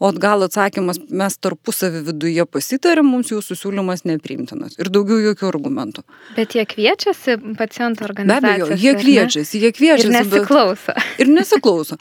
[0.00, 6.02] o gal atsakymas mes tarpusavį viduje pasitarėm, mums jūsų siūlymas nepriimtinas ir daugiau jokių argumentų.
[6.38, 8.72] Bet jie kviečiasi pacientų organizacijos.
[8.72, 10.08] Be abejo, jie kviečiasi, jie kviečiasi.
[10.08, 10.96] Ir nesiklauso.
[10.96, 12.00] Bet, ir nesiklauso.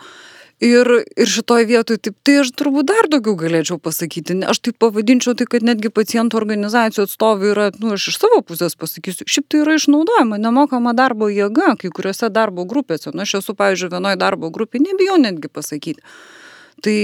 [0.60, 4.36] Ir, ir šitoj vietoj, taip, tai aš turbūt dar daugiau galėčiau pasakyti.
[4.44, 8.76] Aš taip pavadinčiau tai, kad netgi pacientų organizacijų atstovai yra, nu, aš iš savo pusės
[8.76, 13.14] pasakysiu, šiaip tai yra išnaudojama, nemokama darbo jėga kai kuriuose darbo grupėse.
[13.16, 16.04] Nu, aš esu, pavyzdžiui, vienoje darbo grupėje, nebijau netgi pasakyti.
[16.84, 16.98] Tai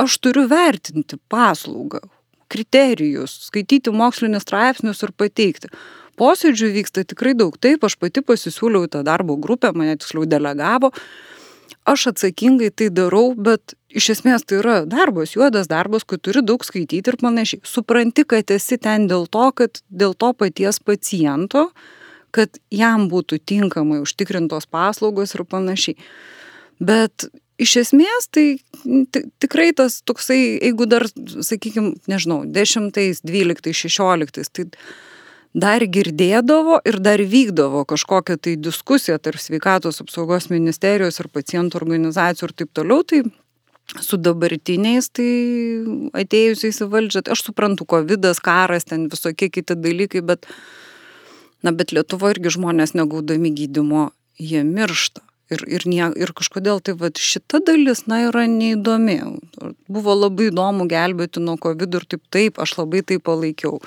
[0.00, 2.00] aš turiu vertinti paslaugą,
[2.48, 5.68] kriterijus, skaityti mokslinis straipsnius ir pateikti.
[6.16, 7.52] Posėdžių vyksta tikrai daug.
[7.60, 10.90] Taip, aš pati pasisiūliau tą darbo grupę, mane tiksliau delegavo
[11.92, 16.64] aš atsakingai tai darau, bet iš esmės tai yra darbas, juodas darbas, kad turi daug
[16.66, 17.62] skaityti ir panašiai.
[17.66, 21.70] Supranti, kad esi ten dėl to, kad dėl to paties paciento,
[22.34, 25.98] kad jam būtų tinkamai užtikrintos paslaugos ir panašiai.
[26.80, 27.26] Bet
[27.60, 28.46] iš esmės tai
[29.42, 31.04] tikrai tas toksai, jeigu dar,
[31.44, 32.94] sakykime, nežinau, 10,
[33.26, 34.68] 12, 16, tai
[35.54, 42.48] dar girdėdavo ir dar vykdavo kažkokia tai diskusija tarp sveikatos apsaugos ministerijos ir pacientų organizacijų
[42.48, 43.24] ir taip toliau, tai
[43.98, 45.30] su dabartiniais, tai
[46.14, 50.46] atėjusiais į valdžią, tai aš suprantu, COVID, karas, ten visokie kiti dalykai, bet,
[51.66, 55.24] na, bet Lietuvo irgi žmonės negaudami gydimo, jie miršta.
[55.50, 59.18] Ir, ir, nie, ir kažkodėl tai va, šita dalis, na, yra neįdomi.
[59.90, 63.80] Buvo labai įdomu gelbėti nuo COVID ir taip, taip, aš labai tai palaikiau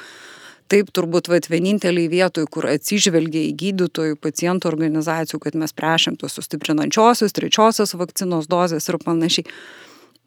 [0.74, 6.40] taip turbūt vat vienintelėj vietoj, kur atsižvelgia į gydytojų, pacientų organizacijų, kad mes prašėm tos
[6.40, 9.46] sustiprinančiosios, trečiosios vakcinos dozės ir panašiai.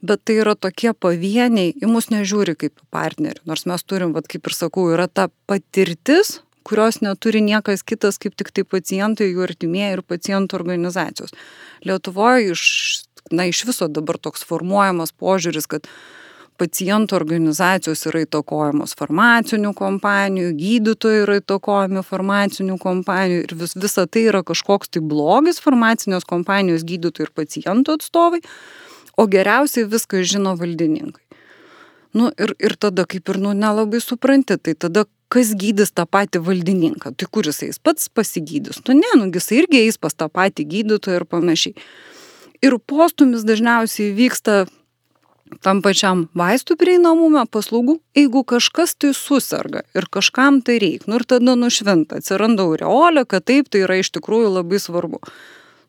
[0.06, 3.42] Bet tai yra tokie pavieniai, į mus nežiūri kaip partnerį.
[3.48, 8.36] Nors mes turim, vat, kaip ir sakau, yra ta patirtis, kurios neturi niekas kitas kaip
[8.38, 11.34] tik tai pacientai, jų artimieji ir pacientų organizacijos.
[11.86, 12.66] Lietuvoje iš,
[13.32, 15.88] na, iš viso dabar toks formuojamas požiūris, kad
[16.58, 24.26] pacientų organizacijos yra įtakojamos farmacinių kompanijų, gydytojai yra įtakojami farmacinių kompanijų ir vis, visa tai
[24.30, 28.42] yra kažkoks tai blogis farmacinės kompanijos gydytojų ir pacientų atstovai,
[29.16, 31.22] o geriausiai viską žino valdininkai.
[32.16, 36.40] Nu, ir, ir tada kaip ir nu, nelabai supranti, tai tada kas gydys tą patį
[36.46, 38.80] valdininką, tai kur jisai pats pasigydys.
[38.86, 41.74] Nu ne, nu jisai irgi eis pas tą patį gydytoją ir panašiai.
[42.64, 44.64] Ir postumis dažniausiai vyksta
[45.62, 51.26] tam pačiam vaistų prieinamume, paslaugų, jeigu kažkas tai susirga ir kažkam tai reikia, nu ir
[51.28, 55.22] tada nušvinta, atsiranda aureolė, kad taip tai yra iš tikrųjų labai svarbu.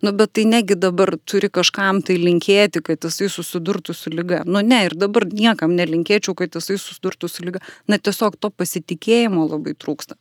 [0.06, 4.44] Nu, bet tai negi dabar turi kažkam tai linkėti, kad jisai susidurtų su lyga.
[4.46, 7.64] Nu, ne, ir dabar niekam nelinkėčiau, kad jisai susidurtų su lyga.
[7.90, 10.14] Na, tiesiog to pasitikėjimo labai trūksta.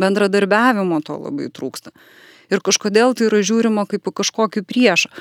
[0.00, 1.92] Bendradarbiavimo to labai trūksta.
[2.52, 5.12] Ir kažkodėl tai yra žiūrima kaip kažkokį priešą.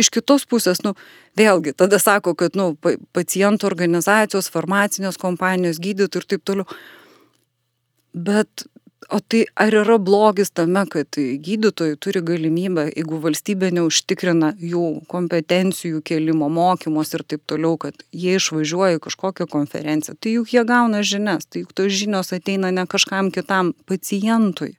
[0.00, 0.94] Iš kitos pusės, nu,
[1.38, 2.72] vėlgi, tada sako, kad, nu,
[3.16, 6.68] pacientų organizacijos, farmacinės kompanijos, gydytojai ir taip toliau.
[8.12, 8.64] Bet,
[9.12, 16.02] o tai ar yra blogis tame, kad gydytojai turi galimybę, jeigu valstybė neužtikrina jų kompetencijų
[16.08, 21.04] kelimo, mokymos ir taip toliau, kad jie išvažiuoja į kažkokią konferenciją, tai juk jie gauna
[21.04, 24.76] žinias, tai juk tos žinios ateina ne kažkam kitam pacientui.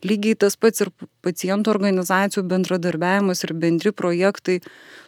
[0.00, 0.88] Lygiai tas pats ir
[1.24, 4.58] pacientų organizacijų bendradarbiavimas ir bendri projektai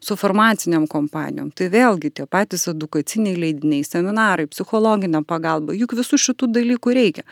[0.05, 1.49] su farmaciniam kompanijom.
[1.57, 7.25] Tai vėlgi tie patys edukaciniai leidiniai, seminarai, psichologinė pagalba, juk visų šitų dalykų reikia.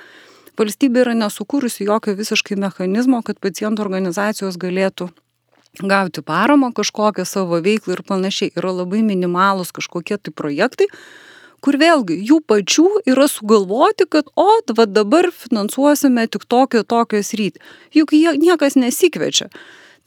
[0.61, 5.09] Valstybė yra nesukūrusi jokio visiškai mechanizmo, kad pacientų organizacijos galėtų
[5.79, 8.53] gauti paramą kažkokią savo veiklą ir panašiai.
[8.57, 10.89] Yra labai minimalus kažkokie tai projektai,
[11.65, 17.63] kur vėlgi jų pačių yra sugalvoti, kad, o, va dabar finansuosime tik tokią, tokią sritį.
[17.97, 19.51] Juk jie, niekas nesikvečia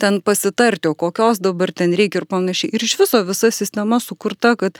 [0.01, 2.73] ten pasitarti, o kokios dabar ten reikia ir panašiai.
[2.73, 4.79] Ir iš viso visa sistema sukurta, kad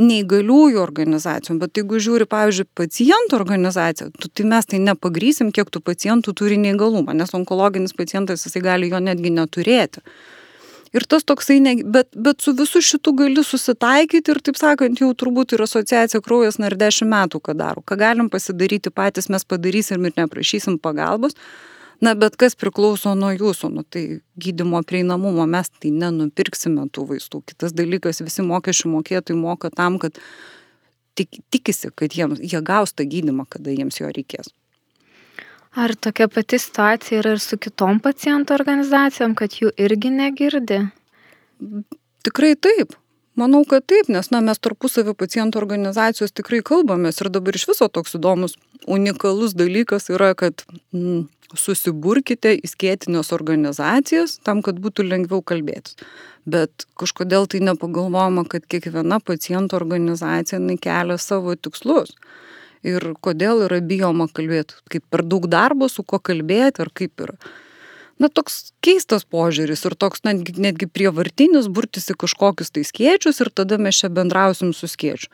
[0.00, 6.32] neįgaliųjų organizacijom, bet jeigu žiūri, pavyzdžiui, pacientų organizaciją, tai mes tai nepagrysim, kiek tų pacientų
[6.38, 10.04] turi neįgalumą, nes onkologinis pacientas jisai gali jo netgi neturėti.
[10.92, 15.08] Ir tas toksai, ne, bet, bet su visu šitu gali susitaikyti ir, taip sakant, jau
[15.16, 17.84] turbūt ir asociacija kraujas na ir dešimt metų, ką daro.
[17.88, 21.38] Ką galim pasidaryti patys, mes padarysim ir neprašysim pagalbos.
[22.02, 27.44] Na, bet kas priklauso nuo jūsų, nu, tai gydimo prieinamumo mes tai nenupirksime tų vaistų.
[27.52, 30.18] Kitas dalykas, visi mokesčių mokėtojai moka tam, kad
[31.16, 34.52] tik, tikisi, kad jiems, jie gaus tą gydimą, kada jiems jo reikės.
[35.72, 40.82] Ar tokia pati situacija yra ir su kitom pacientų organizacijom, kad jų irgi negirdi?
[42.26, 42.92] Tikrai taip.
[43.40, 47.88] Manau, kad taip, nes na, mes tarpusavio pacientų organizacijos tikrai kalbamės ir dabar iš viso
[47.88, 51.22] toks įdomus, unikalus dalykas yra, kad mm,
[51.56, 55.96] susiburkite į skėtinės organizacijas tam, kad būtų lengviau kalbėtis.
[56.44, 62.12] Bet kažkodėl tai nepagalvojama, kad kiekviena pacientų organizacija kelia savo tikslus.
[62.86, 67.38] Ir kodėl yra bijoma kalbėti, kaip per daug darbo, su kuo kalbėti ar kaip yra
[68.22, 73.50] na, toks keistas požiūris ir toks netgi, netgi prievartinis burtis į kažkokius tai skiečius ir
[73.54, 75.30] tada mes čia bendrausim su skiečiu.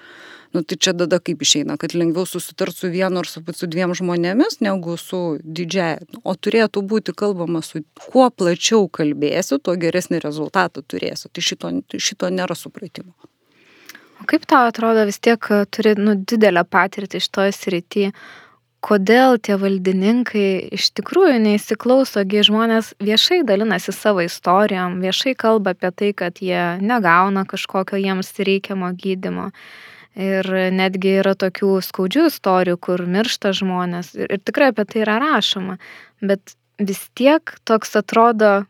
[0.56, 3.92] Nu, tai čia tada kaip išeina, kad lengviau susitart su vienu ar su, su dviem
[3.98, 6.06] žmonėmis negu su didžiaja.
[6.24, 11.28] O turėtų būti kalbama su kuo plačiau kalbėsiu, tuo geresnį rezultatą turėsiu.
[11.28, 13.12] Tai šito, šito nėra supratimo.
[14.18, 18.12] O kaip tau atrodo vis tiek turi nu, didelę patirtį iš toje srityje?
[18.84, 25.90] kodėl tie valdininkai iš tikrųjų neįsiklauso, gi žmonės viešai dalinasi savo istorijom, viešai kalba apie
[25.90, 29.50] tai, kad jie negauna kažkokio jiems reikiamo gydimo.
[30.18, 34.14] Ir netgi yra tokių skaudžių istorijų, kur miršta žmonės.
[34.18, 35.76] Ir, ir tikrai apie tai yra rašoma.
[36.22, 38.64] Bet vis tiek toks atrodo,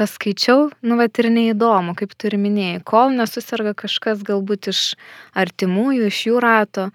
[0.00, 4.82] paskaičiau, nu, bet ir neįdomu, kaip turi minėjai, kol nesusirga kažkas galbūt iš
[5.38, 6.88] artimųjų, iš jų rato,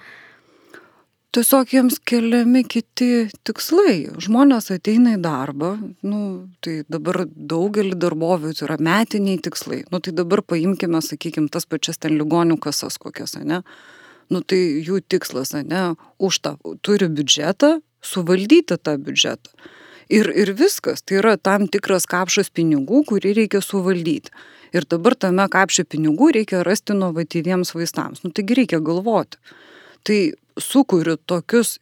[1.36, 3.96] tiesiog jiems keliami kiti tikslai.
[4.24, 5.74] Žmonės ateina į darbą,
[6.08, 6.22] nu,
[6.63, 9.84] tai dabar daugelį darbovietų yra metiniai tikslai.
[9.91, 13.62] Nu, tai dabar paimkime, sakykime, tas pačias ten ligonių kasas kokias, ne?
[14.32, 15.84] Nu, tai jų tikslas, ne,
[16.18, 19.52] už tą turi biudžetą, suvaldyti tą biudžetą.
[20.10, 24.34] Ir, ir viskas, tai yra tam tikras kapšas pinigų, kurį reikia suvaldyti.
[24.76, 28.22] Ir dabar tame kapšio pinigų reikia rasti inovatyviems vaistams.
[28.26, 29.39] Nu, taigi reikia galvoti.
[30.06, 30.20] Tai
[30.62, 31.80] sukuriu tokius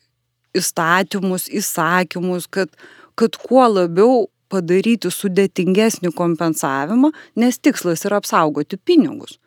[0.55, 2.71] įstatymus, įsakymus, kad,
[3.19, 9.39] kad kuo labiau padaryti sudėtingesnį kompensavimą, nes tikslas yra apsaugoti pinigus.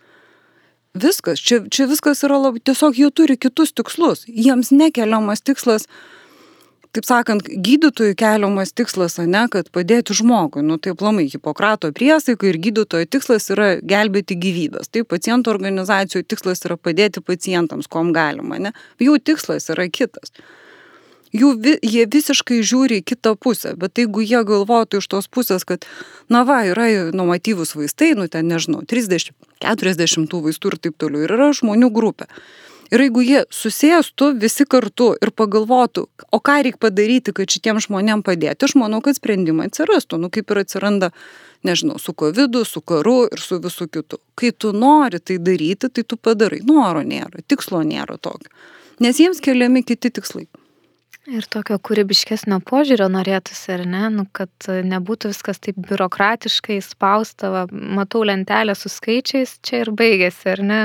[0.96, 4.24] Viskas, čia, čia viskas yra labai, tiesiog jie turi kitus tikslus.
[4.26, 5.84] Jiems nekeliamas tikslas
[6.96, 10.64] taip sakant, gydytojų keliamas tikslas, ne, kad padėti žmogui.
[10.66, 14.90] Nu, tai plamai Hipokrato priesaika ir gydytojo tikslas yra gelbėti gyvybės.
[14.92, 18.60] Tai pacientų organizacijų tikslas yra padėti pacientams, kom galima.
[18.62, 18.72] Ne.
[19.02, 20.32] Jų tikslas yra kitas.
[21.36, 21.50] Jų,
[21.84, 25.84] jie visiškai žiūri į kitą pusę, bet jeigu jie galvotų iš tos pusės, kad,
[26.32, 31.26] na va, yra inovatyvūs vaistai, nu ten nežinau, 30, 40 tų vaistų ir taip toliau,
[31.26, 32.30] ir yra žmonių grupė
[32.92, 38.22] Ir jeigu jie susėstų visi kartu ir pagalvotų, o ką reikia padaryti, kad šitiem žmonėm
[38.26, 41.10] padėti, aš manau, kad sprendimai atsirastų, nu kaip ir atsiranda,
[41.66, 44.20] nežinau, su COVID, su karu ir su visu kitu.
[44.38, 46.62] Kai tu nori tai daryti, tai tu padarai.
[46.66, 48.52] Noro nėra, tikslo nėra tokio.
[49.02, 50.46] Nes jiems keliami kiti tikslai.
[51.26, 57.62] Ir tokio kūrybiškesnio požiūrio norėtųsi, ar ne, nu, kad nebūtų viskas taip biurokratiškai spausta, va,
[57.72, 60.78] matau lentelę su skaičiais, čia ir baigėsi, ar ne,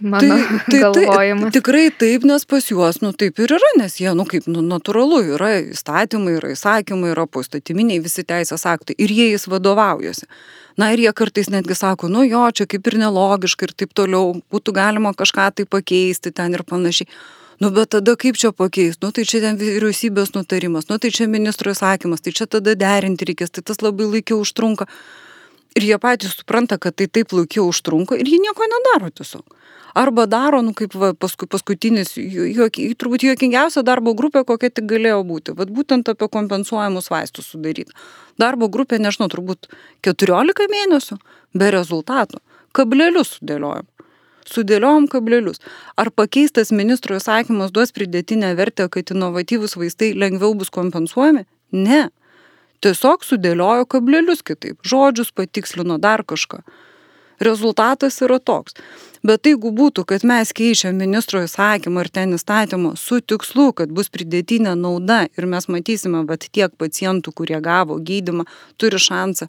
[0.00, 1.42] mano tai, tai, galvojimas.
[1.48, 4.64] Tai, tikrai taip, nes pas juos, nu taip ir yra, nes jie, nu kaip, nu
[4.64, 10.28] natūralu, yra įstatymai, yra įsakymai, yra postatyminiai visi teisės aktai ir jie jais vadovaujasi.
[10.76, 14.36] Na ir jie kartais netgi sako, nu jo, čia kaip ir nelogiška ir taip toliau,
[14.52, 17.08] būtų galima kažką tai pakeisti ten ir panašiai.
[17.60, 21.24] Nu bet tada kaip čia pakeisti, nu tai čia ten vyriausybės nutarimas, nu tai čia
[21.24, 24.84] ministro įsakymas, tai čia tada derinti reikės, tai tas labai laikiau užtrunka.
[25.76, 29.44] Ir jie patys supranta, kad tai taip laikiau užtrunka ir jie nieko nedaro tiesiog
[29.96, 35.22] arba daro, nu kaip va, paskui, paskutinis, juok, turbūt juokingiausia darbo grupė, kokia tik galėjo
[35.24, 35.54] būti.
[35.56, 37.96] Vat būtent apie kompensuojamus vaistus sudaryti.
[38.40, 39.70] Darbo grupė, nežinau, turbūt
[40.04, 41.16] 14 mėnesių
[41.56, 42.42] be rezultatų.
[42.76, 43.88] Kablelius sudėliojom.
[44.46, 45.64] Sudėliojom kablelius.
[45.98, 51.46] Ar pakeistas ministro įsakymas duos pridėtinę vertę, kad inovatyvus vaistai lengviau bus kompensuojami?
[51.72, 52.04] Ne.
[52.84, 54.80] Tiesiog sudėliojo kablelius kitaip.
[54.84, 56.62] Žodžius patikslino dar kažką
[57.38, 58.76] rezultatas yra toks.
[59.26, 64.10] Bet jeigu būtų, kad mes keičiam ministro įsakymą ir ten įstatymą su tikslu, kad bus
[64.12, 68.46] pridėtinė nauda ir mes matysime, bet tiek pacientų, kurie gavo gydimą,
[68.78, 69.48] turi šansą,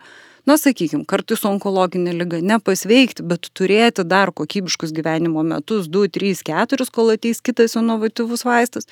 [0.49, 6.89] na sakykime, kartais onkologinė lyga nepasveikti, bet turėti dar kokybiškus gyvenimo metus, 2, 3, 4,
[6.91, 8.89] kol ateis kitas inovatyvus vaistas,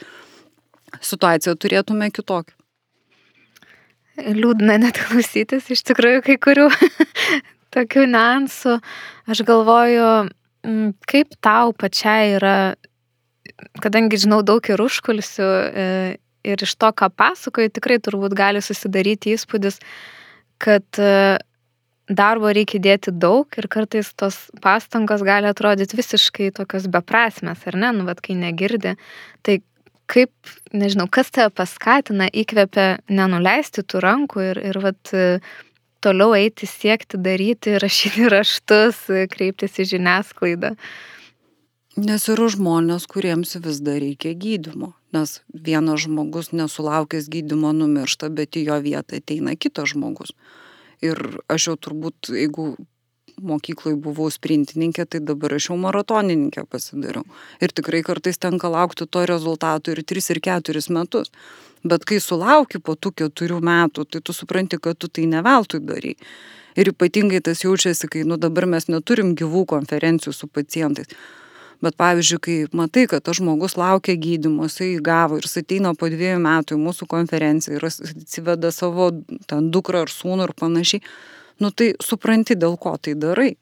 [1.02, 2.54] situaciją turėtume kitokią.
[4.16, 6.70] Liūdna net klausytis iš tikrųjų kai kurių
[7.76, 8.78] tokių niuansų.
[9.32, 10.10] Aš galvoju,
[10.68, 12.58] mm, kaip tau pačiai yra,
[13.84, 15.88] kadangi žinau daug ir užkulisių e,
[16.46, 19.82] ir iš to, ką pasakoju, tikrai turbūt gali susidaryti įspūdis,
[20.62, 21.38] kad e,
[22.08, 27.92] darbo reikia dėti daug ir kartais tos pastangos gali atrodyti visiškai tokios beprasmės, ar ne,
[27.98, 28.96] nu, bet kai negirdi,
[29.42, 29.60] tai
[30.12, 30.32] kaip,
[30.76, 35.14] nežinau, kas tave paskatina, įkvepia nenuleisti tų rankų ir, ir vat,
[36.06, 40.76] toliau eiti, siekti, daryti, rašyti raštus, kreiptis į žiniasklaidą.
[41.96, 44.92] Nes yra žmonės, kuriems vis dar reikia gydimo.
[45.16, 50.34] Nes vienas žmogus nesulaukęs gydimo numiršta, bet į jo vietą ateina kitas žmogus.
[51.04, 52.74] Ir aš jau turbūt, jeigu
[53.42, 57.26] mokyklai buvau sprintininkė, tai dabar aš jau maratonininkė pasidariau.
[57.64, 61.32] Ir tikrai kartais tenka laukti to rezultato ir 3 ir 4 metus.
[61.86, 66.16] Bet kai sulauki po tų keturių metų, tai tu supranti, kad tu tai neveltui darai.
[66.76, 71.12] Ir ypatingai tas jaučiasi, kai nu, dabar mes neturim gyvų konferencijų su pacientais.
[71.84, 76.10] Bet pavyzdžiui, kai matai, kad tas žmogus laukia gydymo, jisai gavo ir jis ateina po
[76.12, 79.12] dviejų metų į mūsų konferenciją ir atsiveda savo
[79.50, 81.04] ten dukrą ar sūnų ir panašiai,
[81.64, 83.56] nu tai supranti, dėl ko tai darai.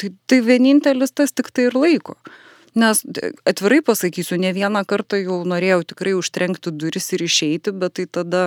[0.00, 2.16] Tai, tai vienintelis tas tik tai ir laiko.
[2.78, 3.02] Nes
[3.48, 8.44] atvirai pasakysiu, ne vieną kartą jau norėjau tikrai užtrenkti duris ir išeiti, bet tai tada,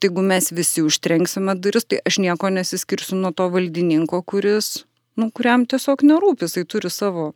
[0.00, 4.86] tai jeigu mes visi užtrenksime duris, tai aš nieko nesiskirsiu nuo to valdininko, kuris,
[5.20, 7.32] nu, kuriam tiesiog nerūpi, jisai turi savo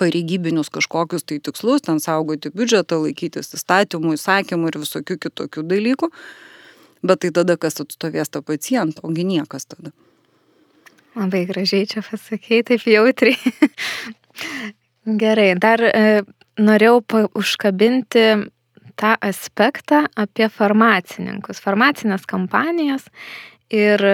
[0.00, 6.10] pareigybinius kažkokius tai tikslus, ten saugoti biudžetą, laikytis įstatymų, įsakymų ir visokių kitokių dalykų.
[7.02, 9.94] Bet tai tada kas atstovės tą pacientą, ogi niekas tada.
[11.16, 13.54] Labai gražiai čia pasakėjai, taip jautriai.
[15.22, 16.22] Gerai, dar e,
[16.60, 17.00] norėjau
[17.40, 18.26] užkabinti
[19.00, 23.08] tą aspektą apie farmacininkus, farmacinės kompanijas
[23.72, 24.04] ir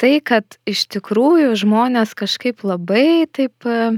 [0.00, 3.92] tai, kad iš tikrųjų žmonės kažkaip labai taip e,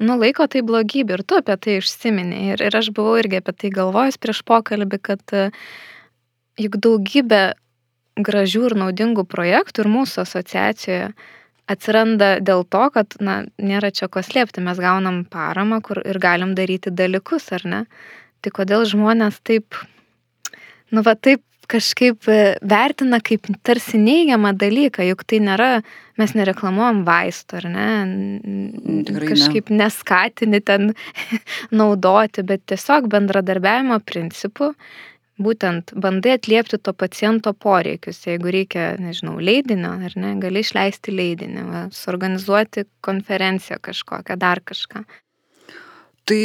[0.00, 2.40] nu, laiko tai blogybė ir tu apie tai užsiminė.
[2.54, 5.48] Ir, ir aš buvau irgi apie tai galvojęs prieš pokalbį, kad e,
[6.58, 7.42] juk daugybė
[8.18, 11.10] gražių ir naudingų projektų ir mūsų asociacijoje
[11.68, 16.54] atsiranda dėl to, kad, na, nėra čia ko slėpti, mes gaunam paramą kur ir galim
[16.58, 17.82] daryti dalykus, ar ne?
[18.42, 19.76] Tai kodėl žmonės taip,
[20.94, 25.68] nu, va taip kažkaip e, vertina kaip tarsi neigiamą dalyką, juk tai nėra,
[26.20, 27.88] mes nereklamuojam vaistų, ar ne?
[29.10, 29.82] Tikrai kažkaip ne.
[29.82, 30.94] neskatini ten
[31.82, 34.72] naudoti, bet tiesiog bendradarbiavimo principu
[35.38, 38.20] būtent bandai atliepti to paciento poreikius.
[38.26, 45.04] Jeigu reikia, nežinau, leidinio, ar ne, gali išleisti leidinį, va, suorganizuoti konferenciją kažkokią, dar kažką.
[46.28, 46.40] Tai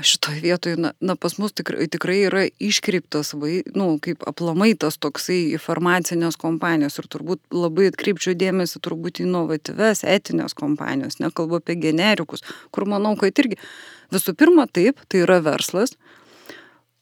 [0.00, 4.98] šitoje vietoje, na, na pas mus tikrai, tikrai yra iškreiptas, vai, nu, kaip aplamai tas
[5.00, 12.44] toksai informacinės kompanijos ir turbūt labai atkreipčiau dėmesį turbūt inovatyves etinės kompanijos, nekalbu apie generikus,
[12.70, 13.58] kur manau, kad irgi
[14.14, 15.96] visų pirma taip, tai yra verslas.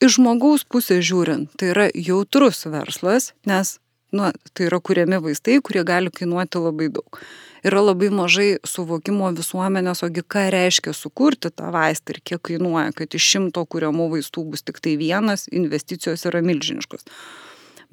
[0.03, 3.77] Iš žmogaus pusės žiūrint, tai yra jautrus verslas, nes
[4.13, 7.21] nu, tai yra kuriami vaistai, kurie gali kainuoti labai daug
[7.63, 13.15] yra labai mažai suvokimo visuomenės, ogi ką reiškia sukurti tą vaistą ir kiek kainuoja, kad
[13.15, 17.07] iš šimto kuriamų vaistų bus tik tai vienas, investicijos yra milžiniškos.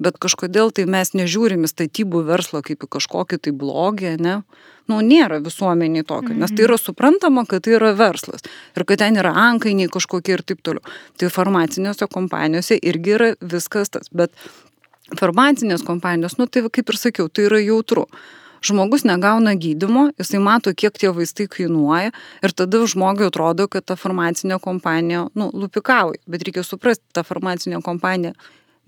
[0.01, 4.41] Bet kažkodėl tai mes nežiūrim į statybų verslą kaip į kažkokį tai blogį, ne?
[4.89, 6.83] Nu, nėra visuomeniai tokio, nes tai yra mhm.
[6.83, 8.43] suprantama, kad tai yra verslas
[8.75, 10.83] ir kad ten yra ankainiai kažkokie ir taip toliau.
[11.21, 14.33] Tai farmacinėse kompanijose irgi yra viskas tas, bet
[15.19, 18.07] farmacinės kompanijos, nu tai kaip ir sakiau, tai yra jautru
[18.61, 22.11] žmogus negauna gydymo, jisai mato, kiek tie vaistai kainuoja
[22.45, 26.21] ir tada žmogui atrodo, kad ta farmacinė kompanija, nu, lupikauja.
[26.29, 28.35] Bet reikia suprasti, ta farmacinė kompanija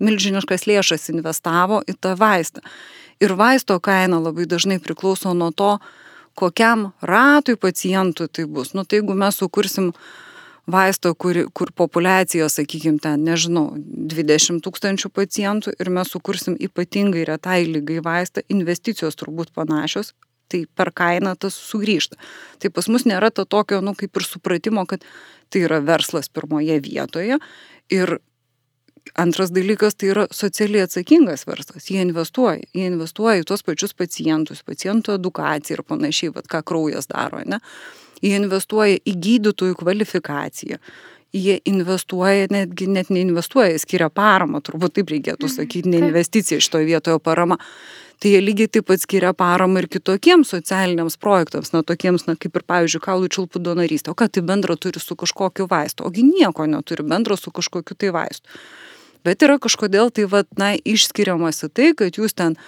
[0.04, 2.64] milžiniškas lėšas investavo į tą vaistą.
[3.22, 5.78] Ir vaisto kaina labai dažnai priklauso nuo to,
[6.38, 8.74] kokiam ratui pacientų tai bus.
[8.74, 9.92] Nu, tai jeigu mes sukursim
[10.70, 17.62] vaisto, kur, kur populiacija, sakykime, ten, nežinau, 20 tūkstančių pacientų ir mes sukursim ypatingai retai
[17.68, 20.14] lygai vaistą, investicijos turbūt panašios,
[20.48, 22.18] tai per kainą tas sugrįžta.
[22.60, 25.04] Tai pas mus nėra to tokio, nu, kaip ir supratimo, kad
[25.52, 27.38] tai yra verslas pirmoje vietoje
[27.92, 28.18] ir
[29.20, 31.90] Antras dalykas tai yra socialiai atsakingas verslas.
[31.90, 32.64] Jie investuoja.
[32.74, 37.42] Jie investuoja į tuos pačius pacientus, pacientų edukaciją ir panašiai, vad ką kraujas daro.
[37.44, 37.60] Ne?
[38.24, 40.80] jie investuoja į gydytojų kvalifikaciją.
[41.34, 45.54] Jie investuoja, netgi net neinvestuoja, skiria paramą, turbūt taip reikėtų mhm.
[45.56, 47.58] sakyti, ne investicija šitoje vietoje parama.
[48.22, 52.54] Tai jie lygiai taip pat skiria paramą ir kitokiems socialiniams projektams, na tokiems, na kaip
[52.54, 54.14] ir pavyzdžiui, kaulų čiulpų donorystė.
[54.14, 56.06] O ką tai bendra turi su kažkokiu vaistu?
[56.06, 58.62] Ogi nieko neturi bendro su kažkokiu tai vaistu.
[59.24, 62.58] Bet yra kažkodėl tai, va, na, išskiriamasi tai, kad jūs ten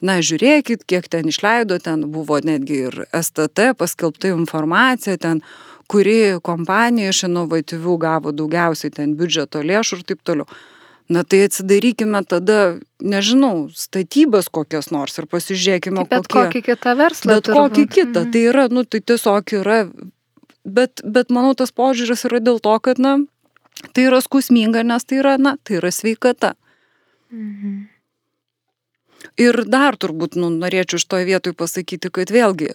[0.00, 5.42] na žiūrėkit, kiek ten išleido, ten buvo netgi ir STT paskelbta informacija, ten
[5.90, 10.48] kuri kompanija iš inovatyvių gavo daugiausiai ten biudžeto lėšų ir taip toliau.
[11.10, 17.34] Na tai atsidarykime tada, nežinau, statybas kokias nors ir pasižiūrėkime, bet kokie, kokį kitą verslą.
[17.34, 18.22] Bet kokį kitą.
[18.22, 18.30] Mhm.
[18.30, 19.80] Tai yra, nu tai tiesiog yra,
[20.62, 23.16] bet, bet manau tas požiūris yra dėl to, kad, na,
[23.94, 26.54] tai yra skusminga, nes tai yra, na, tai yra sveikata.
[27.30, 27.88] Mhm.
[29.36, 32.72] Ir dar turbūt nu, norėčiau iš toje vietoje pasakyti, kad vėlgi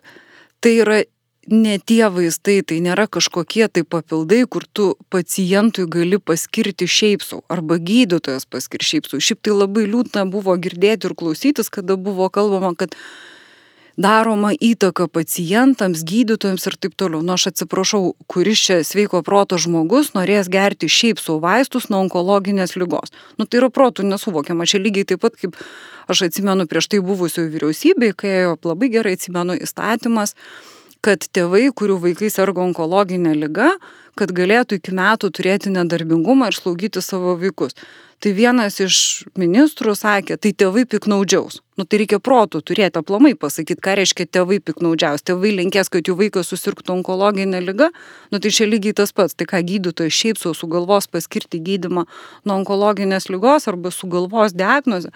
[0.61, 0.99] tai yra
[1.47, 7.43] ne tie vaistai, tai nėra kažkokie tai papildai, kur tu pacientui gali paskirti šiaip savo,
[7.53, 9.21] arba gydytojas paskir šiaip savo.
[9.21, 12.97] Šiaip tai labai liūdna buvo girdėti ir klausytis, kada buvo kalbama, kad
[13.97, 17.23] daroma įtaka pacientams, gydytojams ir taip toliau.
[17.23, 22.75] Nu, aš atsiprašau, kuris čia sveiko proto žmogus norės gerti šiaip savo vaistus nuo onkologinės
[22.79, 23.15] lygos.
[23.39, 24.67] Nu, tai yra protų nesuvokiama.
[24.67, 25.57] Čia lygiai taip pat kaip
[26.11, 30.35] aš atsimenu prieš tai buvusioje vyriausybėje, kai labai gerai atsimenu įstatymas,
[31.05, 33.75] kad tėvai, kurių vaikai serga onkologinė lyga,
[34.17, 37.75] kad galėtų iki metų turėti nedarbingumą ir slaugyti savo vaikus.
[38.23, 38.97] Tai vienas iš
[39.37, 41.59] ministrų sakė, tai tėvai piknaudžiaus.
[41.75, 45.25] Nu tai reikia protų turėti aplamai pasakyti, ką reiškia tėvai piknaudžiaus.
[45.27, 47.89] Tėvai linkės, kad jų vaikas susirgtų onkologinę lygą.
[48.31, 49.35] Nu tai čia lygiai tas pats.
[49.35, 52.05] Tai ką gydytojas šiaip sau sugalvos paskirti gydimą
[52.47, 55.11] nuo onkologinės lygos arba sugalvos diagnozę.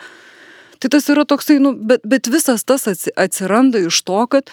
[0.80, 2.86] Tai tas yra toksai, nu, bet, bet visas tas
[3.16, 4.52] atsiranda iš to, kad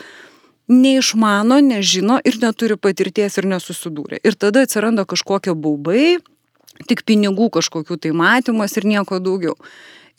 [0.68, 4.20] neišmano, nežino ir neturi patirties ir nesusidūrė.
[4.26, 6.18] Ir tada atsiranda kažkokie baubai,
[6.90, 9.54] tik pinigų kažkokių tai matymas ir nieko daugiau.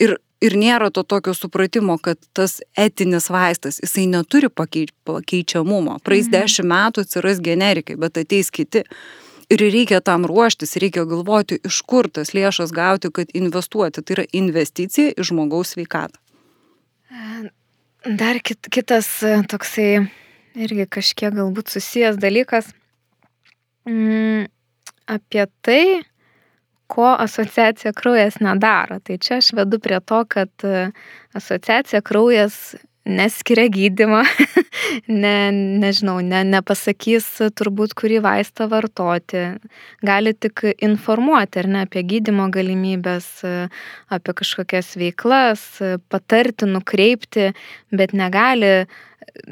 [0.00, 5.98] Ir, ir nėra to tokio supratimo, kad tas etinis vaistas, jisai neturi pakei, pakeičiamumo.
[6.04, 6.36] Praeis mhm.
[6.36, 8.86] dešimt metų atsiras generikai, bet ateis kiti.
[9.48, 14.02] Ir reikia tam ruoštis, reikia galvoti, iš kur tas lėšas gauti, kad investuoti.
[14.04, 16.20] Tai yra investicija į žmogaus sveikatą.
[18.04, 19.08] Dar kit, kitas
[19.48, 20.04] toksai
[20.58, 22.72] irgi kažkiek galbūt susijęs dalykas
[23.88, 24.48] mm,
[25.08, 25.82] apie tai,
[26.88, 28.98] ko asociacija kraujas nedaro.
[29.04, 30.88] Tai čia aš vedu prie to, kad e,
[31.36, 32.76] asociacija kraujas
[33.08, 34.20] neskiria gydimą,
[35.22, 35.36] ne,
[35.80, 39.44] nežinau, ne, nepasakys turbūt, kurį vaistą vartoti.
[40.04, 43.30] Gali tik informuoti, ar ne, apie gydimo galimybės,
[44.12, 45.64] apie kažkokias veiklas,
[46.12, 47.52] patarti, nukreipti,
[47.96, 48.74] bet negali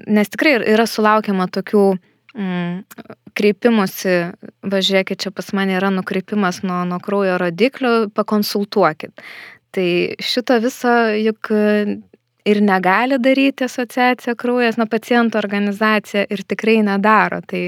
[0.06, 1.84] nes tikrai yra sulaukiama tokių
[2.34, 2.80] mm,
[3.36, 4.16] kreipimusi,
[4.66, 9.12] važiuokit, čia pas mane yra nukreipimas nuo, nuo kraujo rodiklių, pakonsultuokit.
[9.76, 9.88] Tai
[10.24, 11.50] šito viso juk
[12.46, 17.42] ir negali daryti asociacija kraujas, na, pacientų organizacija ir tikrai nedaro.
[17.44, 17.66] Tai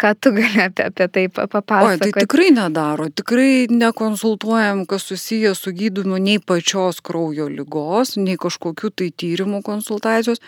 [0.00, 1.96] ką tu gali apie, apie tai papasakoti?
[1.96, 8.38] O, tai tikrai nedaro, tikrai nekonsultuojam, kas susijęs su gydymu nei pačios kraujo lygos, nei
[8.40, 10.42] kažkokių tai tyrimų konsultacijos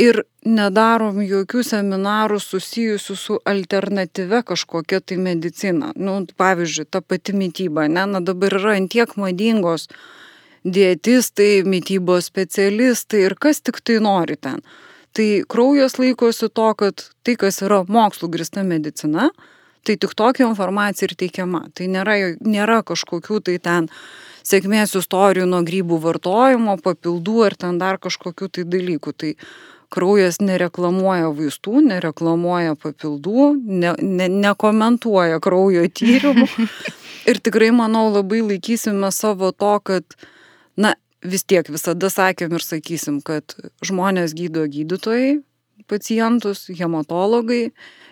[0.00, 5.92] ir nedarom jokių seminarų susijusių su alternatyve kažkokia tai medicina.
[5.96, 9.88] Nu, pavyzdžiui, ta pati mytyba, ne, na dabar yra antiek madingos
[10.64, 14.64] dietistai, mytybos specialistai ir kas tik tai nori ten.
[15.16, 19.30] Tai kraujas laikosi to, kad tai, kas yra mokslų grista medicina,
[19.84, 21.64] tai tik tokia informacija ir teikiama.
[21.74, 23.88] Tai nėra, nėra kažkokių tai ten
[24.46, 29.16] sėkmės istorijų nuo grybų vartojimo, papildų ar ten dar kažkokių tai dalykų.
[29.16, 29.32] Tai
[29.90, 36.48] kraujas nereklamuoja vaistų, nereklamuoja papildų, ne, ne, nekomentuoja kraujo tyrimų.
[37.30, 40.16] Ir tikrai, manau, labai laikysime savo to, kad,
[40.80, 43.52] na, vis tiek visada sakėm ir sakysim, kad
[43.84, 45.42] žmonės gydo gydytojai,
[45.90, 47.66] pacientus, hematologai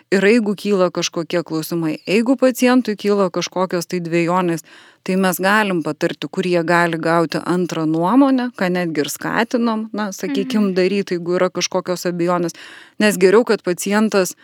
[0.08, 4.64] Ir jeigu kyla kažkokie klausimai, jeigu pacientui kyla kažkokios tai dviejonės,
[5.08, 10.10] tai mes galim patarti, kur jie gali gauti antrą nuomonę, ką netgi ir skatinam, na,
[10.12, 10.74] sakykim, mhm.
[10.76, 12.56] daryti, jeigu yra kažkokios abejonės,
[13.00, 14.34] nes geriau, kad pacientas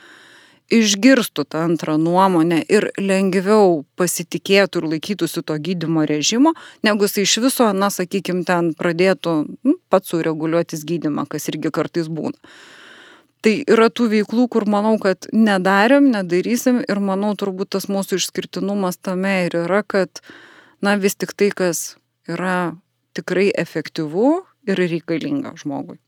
[0.73, 6.55] išgirstų tą antrą nuomonę ir lengviau pasitikėtų ir laikytųsi to gydimo režimo,
[6.87, 9.35] negu jis iš viso, na, sakykim, ten pradėtų
[9.69, 12.41] nu, pats sureguliuotis gydimą, kas irgi kartais būna.
[13.45, 18.97] Tai yra tų veiklų, kur manau, kad nedarėm, nedarysim ir manau turbūt tas mūsų išskirtinumas
[18.97, 20.25] tame ir yra, kad
[20.85, 21.97] na vis tik tai, kas
[22.29, 22.75] yra
[23.17, 24.31] tikrai efektyvu
[24.69, 25.99] ir reikalinga žmogui.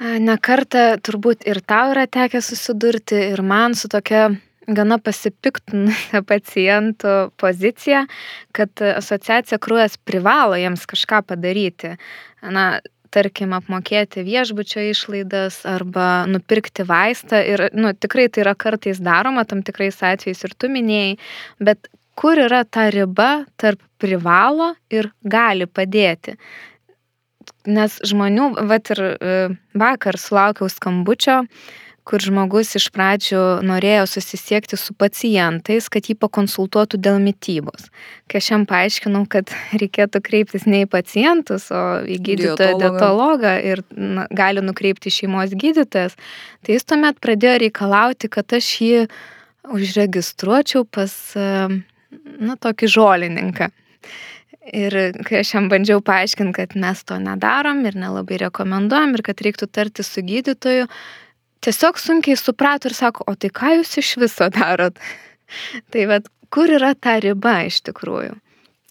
[0.00, 4.26] Nekartą turbūt ir tau yra tekę susidurti ir man su tokia
[4.66, 8.04] gana pasipiktinusią pacientų poziciją,
[8.56, 11.94] kad asociacija krūjas privalo jiems kažką padaryti.
[12.42, 12.80] Na,
[13.14, 19.62] tarkim apmokėti viešbučio išlaidas arba nupirkti vaistą ir nu, tikrai tai yra kartais daroma, tam
[19.62, 21.14] tikrais atvejais ir tu minėjai,
[21.62, 21.86] bet
[22.18, 26.36] kur yra ta riba tarp privalo ir gali padėti.
[27.68, 29.32] Nes žmonių, vat ir e,
[29.76, 31.42] vakar sulaukiau skambučio,
[32.04, 37.88] kur žmogus iš pradžių norėjo susisiekti su pacientais, kad jį pakonsultuotų dėl mytybos.
[38.28, 43.84] Kai aš jam paaiškinau, kad reikėtų kreiptis ne į pacientus, o į gydytoją dietologą ir
[43.96, 46.18] na, gali nukreipti šeimos gydytojas,
[46.64, 49.06] tai jis tuomet pradėjo reikalauti, kad aš jį
[49.72, 51.16] užregistruočiau pas,
[52.40, 53.70] na, tokį žolininką.
[54.72, 54.96] Ir
[55.26, 59.68] kai aš jam bandžiau paaiškinti, kad mes to nedarom ir nelabai rekomenduojam ir kad reiktų
[59.68, 60.86] tarti su gydytoju,
[61.64, 64.96] tiesiog sunkiai suprato ir sako, o tai ką jūs iš viso darot?
[65.92, 68.38] tai vad, kur yra ta riba iš tikrųjų?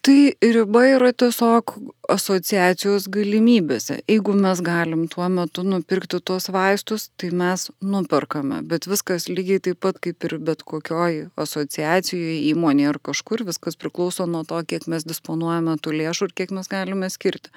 [0.04, 1.70] Tai riba yra tiesiog
[2.12, 4.02] asociacijos galimybėse.
[4.10, 8.58] Jeigu mes galim tuo metu nupirkti tuos vaistus, tai mes nuperkame.
[8.68, 14.26] Bet viskas lygiai taip pat kaip ir bet kokioj asociacijoje, įmonėje ar kažkur, viskas priklauso
[14.28, 17.54] nuo to, kiek mes disponuojame tų lėšų ir kiek mes galime skirti.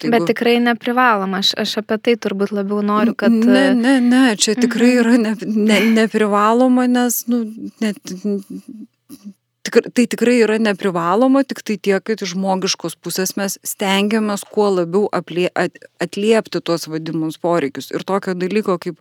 [0.00, 3.36] Tai Bet tikrai neprivaloma, aš, aš apie tai turbūt labiau noriu, kad...
[3.36, 5.02] Ne, ne, ne, čia tikrai mhm.
[5.04, 5.36] yra ne,
[5.68, 7.44] ne, neprivaloma, nes nu,
[7.84, 8.16] net,
[9.66, 14.68] tikr, tai tikrai yra neprivaloma, tik tai tiek, kad iš žmogiškos pusės mes stengiamės kuo
[14.76, 17.92] labiau aplie, at, atliepti tuos vadimus poreikius.
[17.94, 18.98] Ir tokio dalyko kaip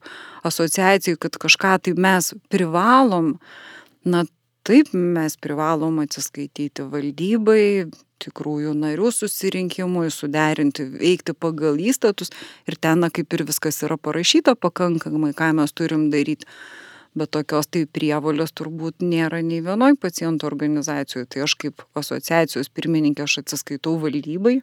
[0.48, 3.36] asociacijai, kad kažką tai mes privalom,
[4.06, 4.26] na
[4.68, 7.90] taip mes privalom atsiskaityti valdybai,
[8.22, 12.30] tikrųjų narių susirinkimui, suderinti, veikti pagal įstatus
[12.70, 16.46] ir ten, na, kaip ir viskas yra parašyta pakankamai, ką mes turim daryti
[17.18, 21.28] bet tokios tai prievolės turbūt nėra nei vienoj pacientų organizacijoje.
[21.34, 24.60] Tai aš kaip asociacijos pirmininkė aš atsiskaitau valdybai,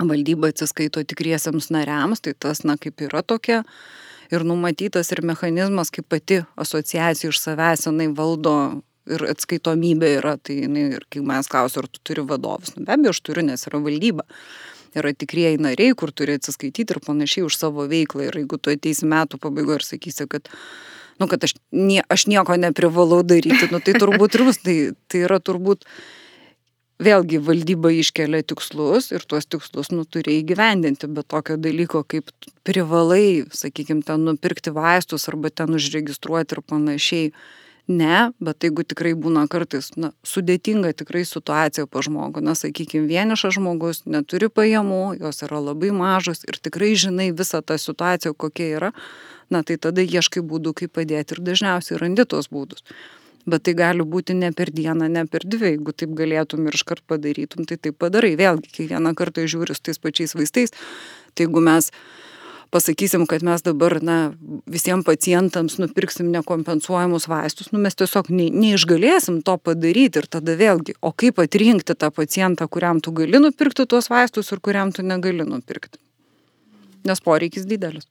[0.00, 3.62] valdyba atsiskaito tikriesiams nariams, tai tas, na, kaip yra tokia.
[4.30, 8.54] Ir numatytas ir mechanizmas, kaip pati asociacija iš savęs jinai valdo
[9.10, 12.94] ir atskaitomybė yra, tai jinai, ir kai mes klausiu, ar tu turi vadovus, nu, be
[12.94, 14.26] abejo, aš turiu, nes yra valdyba.
[14.98, 18.24] Yra tikrieji nariai, kur turi atsiskaityti ir panašiai už savo veiklą.
[18.26, 20.50] Ir jeigu tu ateisi metų pabaigoje ir sakysi, kad
[21.20, 24.76] nu, kad aš, nie, aš nieko neprivalau daryti, nu, tai turbūt ir bus, tai,
[25.10, 25.84] tai yra turbūt
[27.00, 32.32] vėlgi valdyba iškelia tikslus ir tuos tikslus nu, turi įgyvendinti, bet tokio dalyko kaip
[32.68, 37.32] privalai, sakykime, ten nupirkti vaistus arba ten užregistruoti ir panašiai.
[37.88, 43.56] Ne, bet jeigu tikrai būna kartais na, sudėtinga tikrai situacija po žmogų, na, sakykime, vienišas
[43.56, 48.92] žmogus neturi pajamų, jos yra labai mažos ir tikrai žinai visą tą situaciją, kokia yra,
[49.50, 52.84] na tai tada ieškai būdų, kaip padėti ir dažniausiai randi tos būdus.
[53.48, 57.02] Bet tai gali būti ne per dieną, ne per dvi, jeigu taip galėtum ir iškart
[57.08, 58.34] padarytum, tai taip padarai.
[58.38, 60.74] Vėlgi, kiekvieną kartą žiūri su tais pačiais vaistais,
[61.34, 61.88] tai jeigu mes
[62.70, 64.16] pasakysim, kad mes dabar na,
[64.70, 70.96] visiems pacientams nupirksim nekompensuojamus vaistus, nu, mes tiesiog ne, neišgalėsim to padaryti ir tada vėlgi,
[71.02, 75.46] o kaip atrinkti tą pacientą, kuriam tu gali nupirkti tuos vaistus ir kuriam tu negali
[75.46, 75.98] nupirkti.
[77.08, 78.06] Nes poreikis didelis.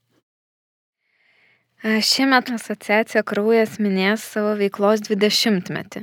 [1.79, 6.01] Šiemet asociacija Kraujas minės savo veiklos 20-metį.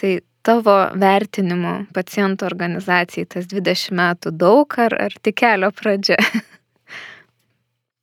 [0.00, 0.12] Tai
[0.46, 6.16] tavo vertinimu pacientų organizacijai tas 20 metų daug ar, ar tik kelio pradžia?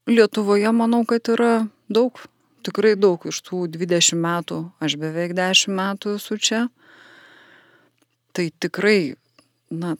[0.09, 2.17] Lietuvoje manau, kad yra daug,
[2.65, 6.61] tikrai daug iš tų 20 metų, aš beveik 10 metų esu čia.
[8.33, 9.13] Tai tikrai,
[9.69, 9.93] na,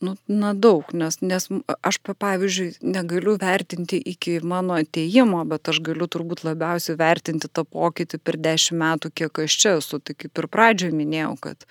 [0.00, 1.48] nu, na daug, nes, nes
[1.84, 8.22] aš, pavyzdžiui, negaliu vertinti iki mano ateimo, bet aš galiu turbūt labiausiai vertinti tą pokytį
[8.24, 10.00] per dešimt metų, kiek aš čia esu.
[10.00, 11.68] Tai kaip ir pradžioje minėjau, kad,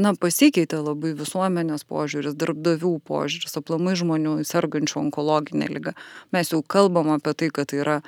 [0.00, 5.94] na, pasikeitė labai visuomenės požiūris, darbdavių požiūris, aplamai žmonių sergančių onkologinę lygą.
[6.32, 8.00] Mes jau kalbam apie tai, kad tai yra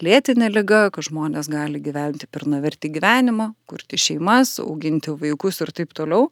[0.00, 5.96] lėtinė lyga, kad žmonės gali gyventi per navertį gyvenimą, kurti šeimas, auginti vaikus ir taip
[5.96, 6.30] toliau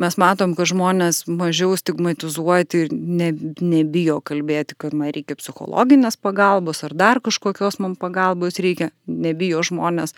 [0.00, 3.30] mes matom, kad žmonės mažiau stigmatizuoti ir ne,
[3.60, 10.16] nebijo kalbėti, kad man reikia psichologinės pagalbos ar dar kažkokios man pagalbos reikia, nebijo žmonės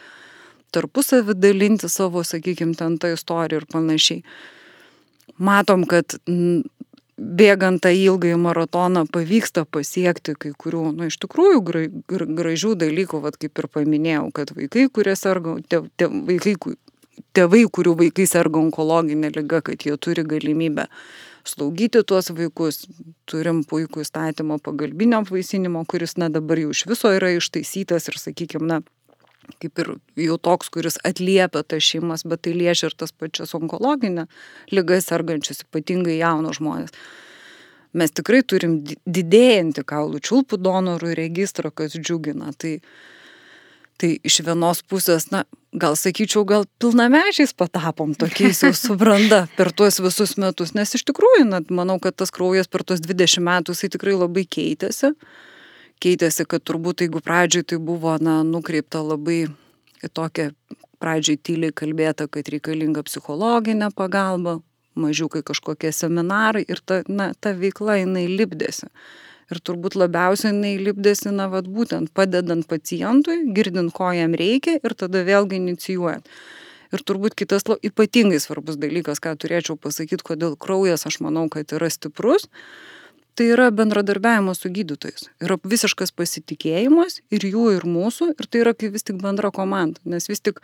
[0.75, 4.25] tarpusavį dalinti savo, sakykime, ten tą istoriją ir panašiai.
[5.39, 6.15] Matom, kad
[7.15, 12.75] bėgant tą ilgąjį maratoną pavyksta pasiekti kai kurių, na, nu, iš tikrųjų gra, gra, gražių
[12.81, 16.57] dalykų, vad kaip ir paminėjau, kad vaikai, kurie serga, tie, tie vaikai,
[17.37, 20.89] tėvai, kurių vaikai serga onkologinė lyga, kad jie turi galimybę
[21.45, 22.85] slaugyti tuos vaikus.
[23.31, 28.67] Turim puikų įstatymą pagalbinio apvaisinimo, kuris, na, dabar jau iš viso yra ištaisytas ir, sakykime,
[28.69, 28.81] na,
[29.63, 29.91] kaip ir
[30.27, 34.27] jau toks, kuris atliepia tas šeimas, bet tai liečia ir tas pačias onkologinę
[34.75, 36.95] lygą sergančius, ypatingai jaunus žmonės.
[37.95, 42.51] Mes tikrai turim didėjantį kaulų čiulpų donorų registrą, kas džiugina.
[42.59, 42.73] Tai,
[44.03, 50.01] tai iš vienos pusės, na, gal sakyčiau, gal pilnamečiais patapom tokiais jau subranda per tuos
[50.03, 53.93] visus metus, nes iš tikrųjų, na, manau, kad tas kraujas per tuos 20 metų jisai
[53.95, 55.15] tikrai labai keitėsi.
[56.05, 59.47] Keitėsi, kad turbūt jeigu pradžioj tai buvo, na, nukreipta labai
[60.05, 60.51] į tokią
[61.01, 64.59] pradžioj tyliai kalbėta, kad reikalinga psichologinė pagalba,
[65.01, 68.91] mažiukai kažkokie seminarai ir ta, na, ta veikla jinai lipdėsi.
[69.53, 74.97] Ir turbūt labiausiai jinai lipdėsi, na, vad būtent padedant pacientui, girdint, ko jam reikia ir
[74.97, 76.29] tada vėlgi inicijuojant.
[76.95, 81.89] Ir turbūt kitas ypatingai svarbus dalykas, ką turėčiau pasakyti, kodėl kraujas, aš manau, kad yra
[81.91, 82.47] stiprus,
[83.35, 85.29] tai yra bendradarbiavimas su gydytojais.
[85.43, 90.01] Yra visiškas pasitikėjimas ir jų, ir mūsų, ir tai yra kaip vis tik bendra komanda.
[90.09, 90.63] Nes vis tik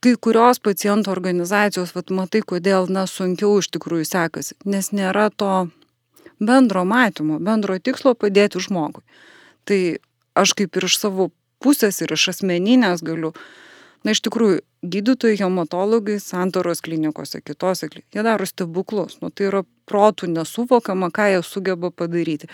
[0.00, 5.68] kai kurios pacientų organizacijos, vat, matai, kodėl, na, sunkiau iš tikrųjų sekasi, nes nėra to
[6.40, 9.04] bendro matymo, bendro tikslo padėti žmogui.
[9.68, 9.80] Tai
[10.40, 11.28] aš kaip ir iš savo
[11.60, 13.34] pusės ir iš asmeninės galiu,
[14.04, 19.18] na, iš tikrųjų, gydytojai, hematologai, santoros klinikose, kitose, jie daro stebuklus.
[19.20, 22.48] Nu, tai yra protų nesuvokama, ką jie sugeba padaryti.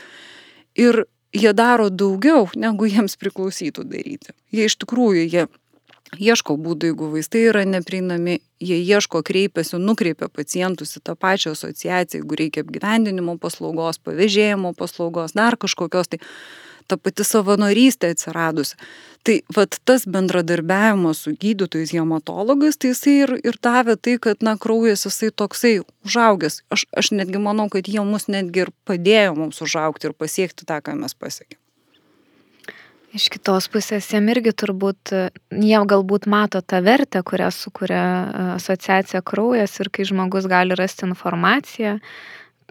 [0.77, 1.05] Ir
[1.37, 4.35] jie daro daugiau, negu jiems priklausytų daryti.
[4.55, 5.47] Jie iš tikrųjų, jie
[6.15, 12.23] ieško būdų, jeigu vaistai yra neprieinami, jie ieško, kreipiasi, nukreipia pacientus į tą pačią asociaciją,
[12.23, 16.21] jeigu reikia apgyvendinimo paslaugos, pavėžėjimo paslaugos, dar kažkokios, tai
[16.89, 18.79] ta pati savanorystė atsiradusi.
[19.27, 24.55] Tai vat tas bendradarbiavimas su gydytojais hematologais, tai jisai ir, ir davė tai, kad, na,
[24.61, 25.75] kraujas jisai toksai
[26.07, 26.63] užaugęs.
[26.71, 30.79] Aš, aš netgi manau, kad jie mus netgi ir padėjo mums užaukti ir pasiekti tą,
[30.85, 31.61] ką mes pasiekėme.
[33.17, 35.13] Iš kitos pusės jiem irgi turbūt,
[35.55, 41.07] jie galbūt mato tą vertę, kurią sukuria e, asociacija kraujas ir kai žmogus gali rasti
[41.07, 41.95] informaciją,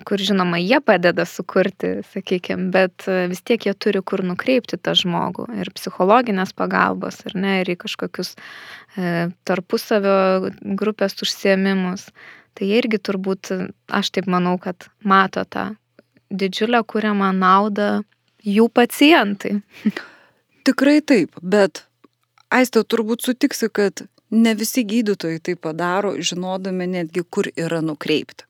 [0.04, 4.96] kur žinoma jie padeda sukurti, sakykime, bet e, vis tiek jie turi kur nukreipti tą
[4.98, 12.10] žmogų ir psichologinės pagalbos, ar ne, ir į kažkokius e, tarpusavio grupės užsiemimus.
[12.56, 13.52] Tai jie irgi turbūt,
[13.92, 15.74] aš taip manau, kad mato tą
[16.32, 17.90] didžiulę kuriamą naudą
[18.44, 19.60] jų pacientai.
[20.66, 21.84] Tikrai taip, bet
[22.56, 28.46] Aistė turbūt sutiksi, kad ne visi gydytojai tai padaro, žinodami netgi, kur yra nukreipti.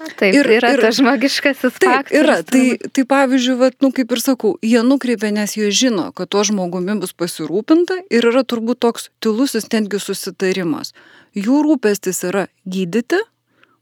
[0.00, 2.16] Taip, ir, yra ir, tas žmogiškasis taip, faktas.
[2.16, 6.30] Yra, tai, tai pavyzdžiui, vat, nu, kaip ir sakau, jie nukreipia, nes jie žino, kad
[6.32, 10.94] tuo žmogumi bus pasirūpinta ir yra turbūt toks tylusis netgi susitarimas.
[11.36, 13.20] Jų rūpestis yra gydyti,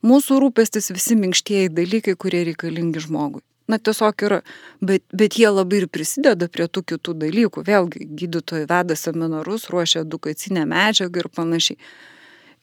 [0.06, 4.40] mūsų rūpestis visi minkštieji dalykai, kurie reikalingi žmogui na tiesiog yra,
[4.80, 7.64] bet, bet jie labai ir prisideda prie tų kitų dalykų.
[7.68, 11.76] Vėlgi, gydytojai veda seminarus, ruošia edukacinę medžiagą ir panašiai.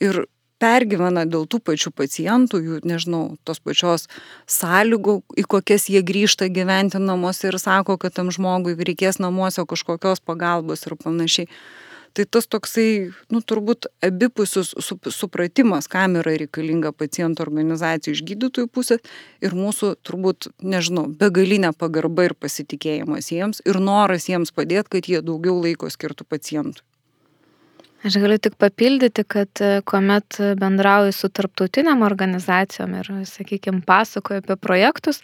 [0.03, 0.25] Ir
[0.65, 4.09] pergyvena dėl tų pačių pacientų, jų, nežinau, tos pačios
[4.49, 10.23] sąlygų, į kokias jie grįžta gyventi namuose ir sako, kad tam žmogui reikės namuose kažkokios
[10.25, 11.51] pagalbos ir panašiai.
[12.15, 14.69] Tai tas toksai, nu, turbūt abipusius
[15.11, 19.03] supratimas, kam yra reikalinga paciento organizacija iš gydytojų pusės
[19.43, 25.19] ir mūsų, turbūt, nežinau, begalinė pagarba ir pasitikėjimas jiems ir noras jiems padėti, kad jie
[25.27, 26.87] daugiau laiko skirtų pacientui.
[28.05, 34.55] Aš galiu tik papildyti, kad e, kuomet bendrauju su tarptautiniam organizacijom ir, sakykime, pasakoju apie
[34.61, 35.23] projektus,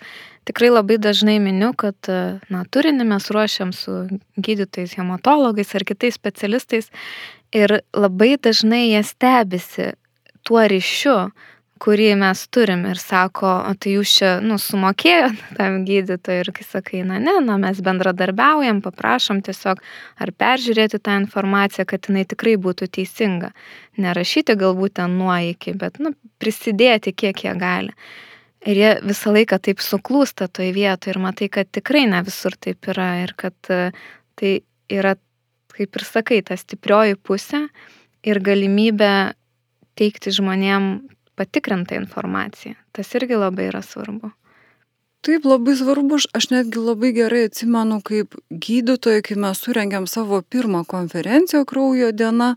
[0.49, 3.99] tikrai labai dažnai miniu, kad e, na, turinį mes ruošiam su
[4.33, 6.89] gydytojais, hematologais ar kitais specialistais
[7.53, 9.91] ir labai dažnai jie stebisi
[10.41, 11.17] tuo ryšiu,
[11.81, 13.51] kurį mes turim ir sako,
[13.81, 18.83] tai jūs čia, nu, sumokėjot tam gydytojui ir kai sakai, na ne, na mes bendradarbiaujam,
[18.85, 19.81] paprašom tiesiog
[20.21, 23.51] ar peržiūrėti tą informaciją, kad jinai tikrai būtų teisinga.
[24.01, 27.95] Nerašyti galbūt ten nuo iki, bet, nu, prisidėti kiek jie gali.
[28.69, 32.85] Ir jie visą laiką taip suklūsta toj vietoje ir matai, kad tikrai ne visur taip
[32.93, 33.87] yra ir kad e,
[34.37, 34.51] tai
[34.85, 35.15] yra,
[35.73, 37.63] kaip ir sakai, ta stiprioji pusė
[38.21, 39.33] ir galimybė
[39.97, 40.91] teikti žmonėm
[41.41, 42.77] patikrintą informaciją.
[42.93, 44.29] Tas irgi labai yra svarbu.
[45.25, 50.81] Taip, labai svarbu, aš netgi labai gerai atsimenu, kaip gydytojai, kai mes surengėm savo pirmą
[50.89, 52.55] konferenciją kraujo diena,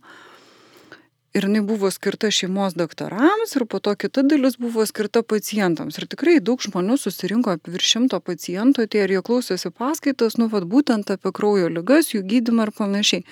[1.34, 5.98] ir jinai buvo skirta šeimos daktarams ir po to kita dalis buvo skirta pacientams.
[5.98, 10.48] Ir tikrai daug žmonių susirinko apie virš šimto pacientų, tie ir jie klausėsi paskaitas, nu,
[10.52, 13.26] vad būtent apie kraujo lygas, jų gydymą ir panašiai.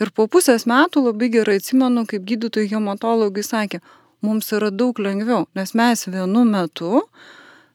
[0.00, 3.82] Ir po pusės metų labai gerai atsimenu, kaip gydytojai hematologai sakė,
[4.24, 7.04] mums yra daug lengviau, nes mes vienu metu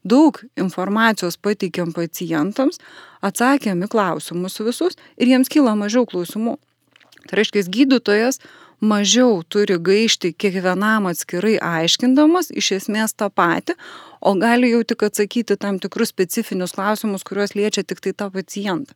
[0.06, 2.78] daug informacijos pateikėm pacientams,
[3.26, 6.58] atsakėm į klausimus visus ir jiems kyla mažiau klausimų.
[7.26, 8.40] Tai reiškia, gydytojas
[8.86, 13.74] mažiau turi gaišti kiekvienam atskirai aiškindamas iš esmės tą patį,
[14.22, 18.94] o gali jau tik atsakyti tam tikrus specifinius klausimus, kuriuos liečia tik tai tą pacientą.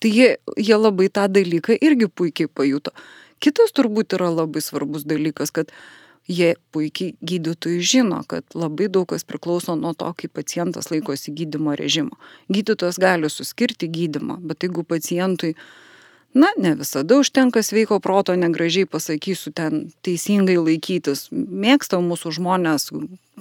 [0.00, 2.92] Tai jie, jie labai tą dalyką irgi puikiai pajuto.
[3.44, 5.72] Kitas turbūt yra labai svarbus dalykas, kad
[6.28, 11.76] jie puikiai gydytojai žino, kad labai daug kas priklauso nuo to, kaip pacientas laikosi gydimo
[11.76, 12.16] režimo.
[12.52, 15.54] Gydytojas gali suskirti gydimą, bet jeigu pacientui,
[16.34, 22.90] na, ne visada užtenka sveiko proto, negražiai pasakysiu, ten teisingai laikytis, mėgsta mūsų žmonės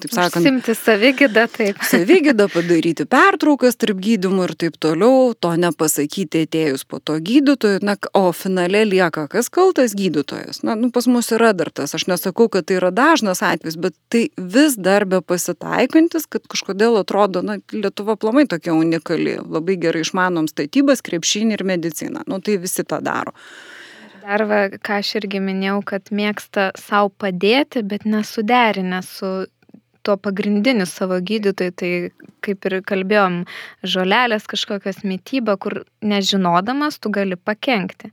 [0.02, 0.46] taip sakant.
[0.46, 1.82] Simti savygidą, taip.
[1.92, 7.96] Savygidą padaryti pertraukas tarp gydimų ir taip toliau, to nepasakyti atėjus po to gydytojui, na,
[8.18, 10.64] o finale lieka kas kaltas gydytojas.
[10.66, 13.98] Na, nu, pas mus yra dar tas, aš nesakau, kad tai yra dažnas atvejis, bet
[14.14, 20.04] tai vis dar be pasitaikantis, kad kažkodėl atrodo, na, Lietuva plamai tokia unikali, labai gerai
[20.06, 22.26] išmanom statybas, krepšinį ir mediciną.
[22.30, 23.34] Nu, tai visi tą daro.
[24.24, 29.32] Dar, va, ką aš irgi minėjau, kad mėgsta savo padėti, bet nesuderinę su
[30.04, 31.92] tuo pagrindiniu savo gydytoju, tai
[32.46, 33.44] kaip ir kalbėjom,
[33.96, 38.12] žolelės kažkokios mytyba, kur nežinodamas tu gali pakengti.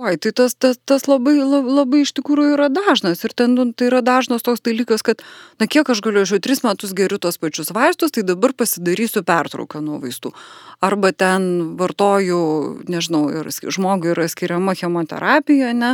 [0.00, 3.20] Oi, tai tas, tas, tas labai, labai iš tikrųjų yra dažnas.
[3.26, 5.20] Ir ten nu, tai yra dažnas toks dalykas, kad,
[5.60, 9.20] na kiek aš galiu, aš jau tris metus geriu tos pačius vaistus, tai dabar pasidarysiu
[9.28, 10.32] pertrauką nuo vaistų.
[10.80, 12.40] Arba ten vartoju,
[12.88, 15.92] nežinau, ir žmogui yra skiriama chemoterapija, ne,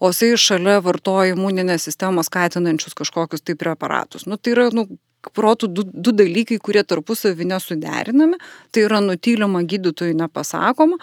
[0.00, 4.26] o jisai šalia vartoja imuninę sistemą skatinančius kažkokius tai preparatus.
[4.26, 4.86] Nu, tai yra, nu,
[5.34, 8.38] protų du, du dalykai, kurie tarpusavį nesuderinami,
[8.72, 10.98] tai yra nutylima gydytojui nepasakoma,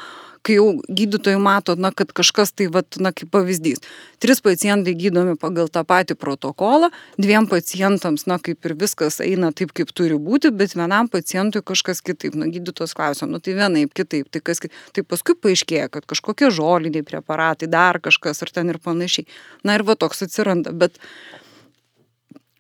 [0.46, 3.82] kai jau gydytojai mato, na, kad kažkas tai, vat, na, kaip pavyzdys.
[4.22, 6.92] Tris pacientai gydomi pagal tą patį protokolą,
[7.22, 12.04] dviem pacientams, na, kaip ir viskas eina taip, kaip turi būti, bet vienam pacientui kažkas
[12.06, 12.38] kitaip.
[12.40, 14.76] Na, gydytos klausia, nu, tai vienaip, kitaip, tai kas kitaip.
[14.96, 19.26] Tai paskui paaiškėja, kad kažkokie žoliniai preparatai, dar kažkas ir ten ir panašiai.
[19.66, 21.02] Na, ir va toks atsiranda, bet,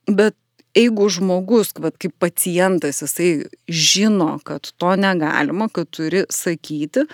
[0.09, 0.37] bet
[0.75, 7.05] jeigu žmogus, vat, kaip pacientas, jisai žino, kad to negalima, kad turi sakyti,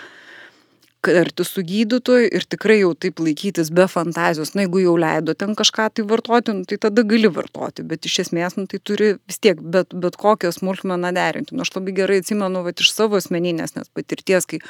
[1.01, 5.55] kartu su gydytoju ir tikrai jau taip laikytis be fantazijos, na jeigu jau leido ten
[5.57, 9.41] kažką tai vartoti, nu, tai tada gali vartoti, bet iš esmės nu, tai turi vis
[9.41, 11.55] tiek bet, bet kokią smulkmeną derinti.
[11.57, 14.61] Nu, aš labai gerai atsimenu vat, iš savo asmeninės nes patirties, kai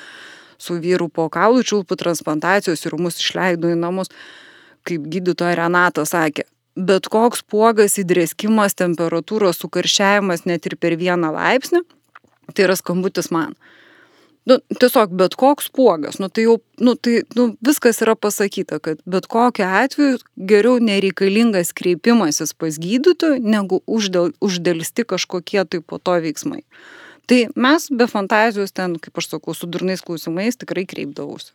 [0.62, 4.14] su vyru po kaulų čiulpų transplantacijos ir mus išleido į namus,
[4.88, 6.48] kaip gydytoja Renata sakė,
[6.80, 11.84] bet koks puogas, įdrėskimas, temperatūros sukaršiavimas net ir per vieną laipsnį,
[12.56, 13.58] tai yra skambutis man
[14.50, 19.02] nu, tiesiog bet koks puogas, nu, tai jau nu, tai, nu, viskas yra pasakyta, kad
[19.06, 26.18] bet kokiu atveju geriau nereikalingas kreipimasis pas gydytojų, negu uždėl, uždėlsti kažkokie tai po to
[26.26, 26.64] veiksmai.
[27.30, 31.54] Tai mes be fantazijos ten, kaip aš sakau, su durnais klausimais tikrai kreipdavausi.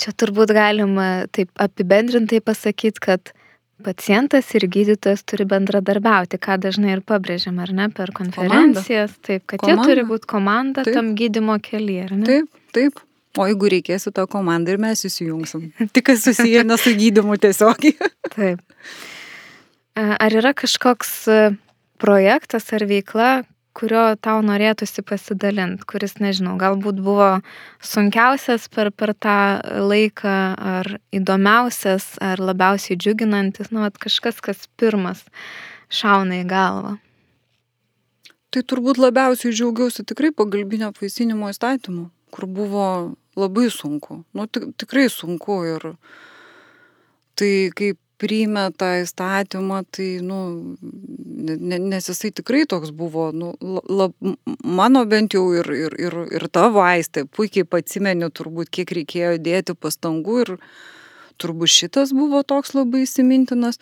[0.00, 3.34] Čia turbūt galima taip apibendrintai pasakyti, kad
[3.84, 9.28] pacientas ir gydytojas turi bendradarbiauti, ką dažnai ir pabrėžiam, ar ne, per konferencijas, komanda.
[9.28, 9.82] taip, kad komanda.
[9.82, 10.96] jie turi būti komanda taip.
[10.96, 12.28] tam gydimo kelyje, ar ne?
[12.28, 13.02] Taip, taip.
[13.40, 15.70] O jeigu reikės tą komandą ir mes įsijungsim.
[15.94, 18.10] Tik kas susiję ne su gydymu tiesiogiai.
[18.36, 18.60] taip.
[19.96, 21.14] Ar yra kažkoks
[22.00, 23.30] projektas ar veikla,
[23.76, 27.28] kurio tau norėtųsi pasidalint, kuris, nežinau, galbūt buvo
[27.84, 29.36] sunkiausias per, per tą
[29.88, 30.34] laiką,
[30.76, 35.24] ar įdomiausias, ar labiausiai džiuginantis, nu, vat, kažkas, kas pirmas
[35.92, 36.98] šauna į galvą.
[38.52, 42.86] Tai turbūt labiausiai džiaugiausi tikrai pagalbinio apvaisinimo įstatymu, kur buvo
[43.38, 45.92] labai sunku, nu, tikrai sunku ir
[47.40, 50.38] tai kaip priėmė tą įstatymą, tai, nu,
[51.90, 53.52] nes jisai tikrai toks buvo, nu,
[53.90, 54.14] lab,
[54.62, 59.74] mano bent jau ir, ir, ir, ir tavo aistė, puikiai atsimeni turbūt, kiek reikėjo dėti
[59.74, 60.56] pastangų ir
[61.42, 63.80] turbūt šitas buvo toks labai įsimintinas.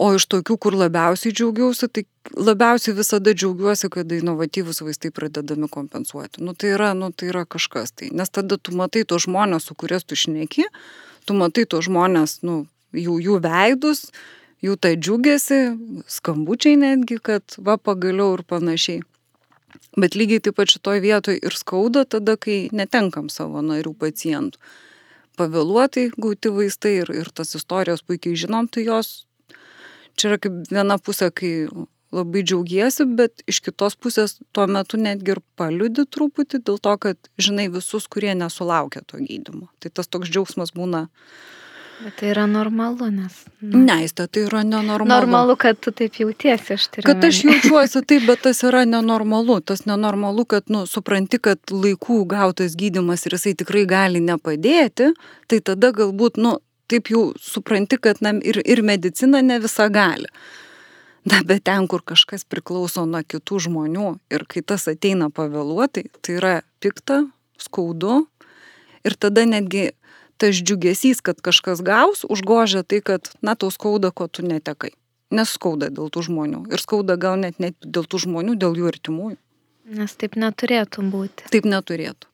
[0.00, 6.40] O iš tokių, kur labiausiai džiaugiausi, tai labiausiai visada džiaugiuosi, kad inovatyvus vaistai pradedami kompensuoti.
[6.40, 8.08] Nu, tai, yra, nu, tai yra kažkas tai.
[8.16, 10.64] Nes tada tu matai tos žmonės, su kurias tu šneki,
[11.28, 12.62] tu matai tos žmonės, nu,
[12.96, 14.08] jų, jų veidus,
[14.64, 15.60] jų tą džiugėsi,
[16.10, 19.02] skambučiai netgi, kad va pagaliau ir panašiai.
[19.98, 24.58] Bet lygiai taip pat šitoj vietoje ir skauda tada, kai netenkam savo narių pacientų.
[25.38, 29.24] Pavėluotai gauti vaistai ir, ir tas istorijos puikiai žinom, tai jos
[30.18, 31.70] čia yra kaip viena pusė, kai
[32.14, 37.30] labai džiaugiesi, bet iš kitos pusės tuo metu netgi ir paliudi truputį dėl to, kad
[37.40, 39.70] žinai visus, kurie nesulaukia to gydimo.
[39.78, 41.06] Tai tas toks džiaugsmas būna
[42.04, 43.34] Bet tai yra normalu, nes.
[43.60, 45.08] Nu, Neista, tai yra nenormalu.
[45.10, 47.06] Normalu, kad tu taip jautiesi, aš turiu.
[47.10, 49.58] Kad aš jaučiuosi taip, bet tas yra nenormalu.
[49.60, 55.10] Tas nenormalu, kad, nu, supranti, kad laikų gautas gydimas ir jisai tikrai gali nepadėti,
[55.50, 56.56] tai tada galbūt, nu,
[56.88, 60.32] taip jau supranti, kad na, ir, ir medicina ne visa gali.
[61.28, 66.40] Na, bet ten, kur kažkas priklauso nuo kitų žmonių ir kai tas ateina pavėluotai, tai
[66.40, 67.26] yra pikta,
[67.60, 68.22] skaudu
[69.04, 69.90] ir tada netgi
[70.40, 74.94] tas džiugesys, kad kažkas gaus, užgožia tai, kad, na, tau skauda, ko tu netekai.
[75.30, 76.64] Nes skauda dėl tų žmonių.
[76.74, 79.36] Ir skauda gal net, net dėl tų žmonių, dėl jų artimųjų.
[80.00, 81.46] Nes taip neturėtų būti.
[81.52, 82.26] Taip neturėtų.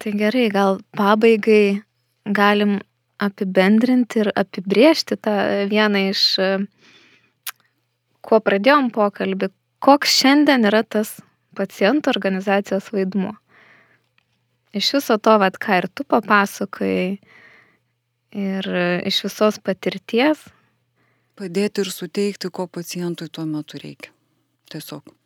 [0.00, 1.82] Tai gerai, gal pabaigai
[2.24, 2.78] galim
[3.20, 5.34] apibendrinti ir apibriežti tą
[5.68, 6.22] vieną iš,
[8.24, 9.50] kuo pradėjom pokalbį,
[9.84, 11.18] koks šiandien yra tas
[11.56, 13.34] pacientų organizacijos vaidmuo.
[14.72, 17.18] Iš viso to, vad, ką ir tu papasakojai,
[18.30, 18.68] ir
[19.06, 20.44] iš visos patirties.
[21.38, 24.12] Padėti ir suteikti, ko pacientui tuo metu reikia.
[24.70, 25.16] Tiesiog.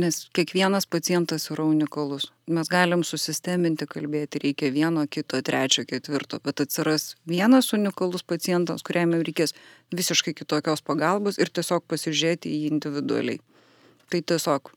[0.00, 2.32] Nes kiekvienas pacientas yra unikalus.
[2.50, 9.14] Mes galim susisteminti, kalbėti reikia vieno, kito, trečio, ketvirto, bet atsiras vienas unikalus pacientas, kuriam
[9.14, 9.54] reikės
[9.94, 13.38] visiškai kitokios pagalbos ir tiesiog pasižiūrėti į jį individualiai.
[14.10, 14.72] Tai tiesiog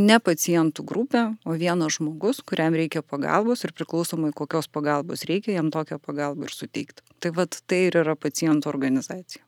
[0.00, 5.70] ne pacientų grupė, o vienas žmogus, kuriam reikia pagalbos ir priklausomai kokios pagalbos reikia, jam
[5.74, 7.04] tokią pagalbą ir suteikti.
[7.20, 9.44] Tai vad tai ir yra pacientų organizacija.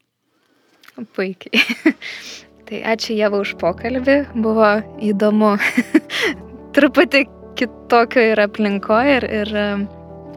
[1.17, 1.63] Puikiai.
[2.69, 4.69] Tai ačiū Jeva už pokalbį, buvo
[5.05, 5.51] įdomu
[6.77, 7.27] truputį
[7.61, 9.83] kitokio ir aplinkoje ir, ir um,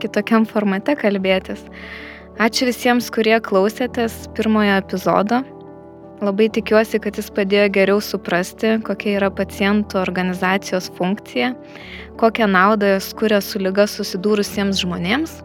[0.04, 1.64] kitokiam formate kalbėtis.
[2.38, 5.40] Ačiū visiems, kurie klausėtės pirmojo epizodo.
[6.18, 11.52] Labai tikiuosi, kad jis padėjo geriau suprasti, kokia yra pacientų organizacijos funkcija,
[12.18, 15.36] kokią naudą jos kuria su lyga susidūrusiems žmonėms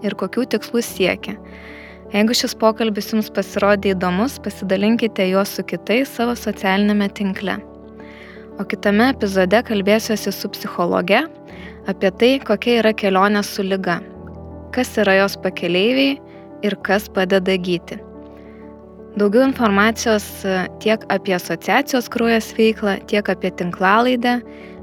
[0.00, 1.34] ir kokių tikslų siekia.
[2.14, 7.58] Jeigu šis pokalbis jums pasirodė įdomus, pasidalinkite juos su kitais savo socialinėme tinkle.
[8.56, 11.20] O kitame epizode kalbėsiuosi su psichologe
[11.92, 13.98] apie tai, kokia yra kelionė su lyga,
[14.72, 16.16] kas yra jos pakeleiviai
[16.64, 18.00] ir kas padeda gyti.
[19.12, 20.24] Daugiau informacijos
[20.80, 24.38] tiek apie asociacijos kraujas veiklą, tiek apie tinklalaidę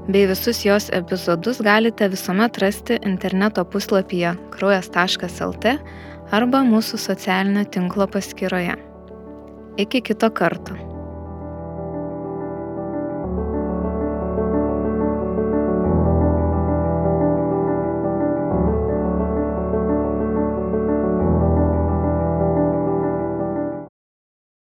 [0.06, 5.74] bei visus jos epizodus galite visuomet rasti interneto puslapyje kraujas.lt
[6.30, 8.78] arba mūsų socialinio tinklo paskyroje.
[9.82, 10.99] Iki kito karto.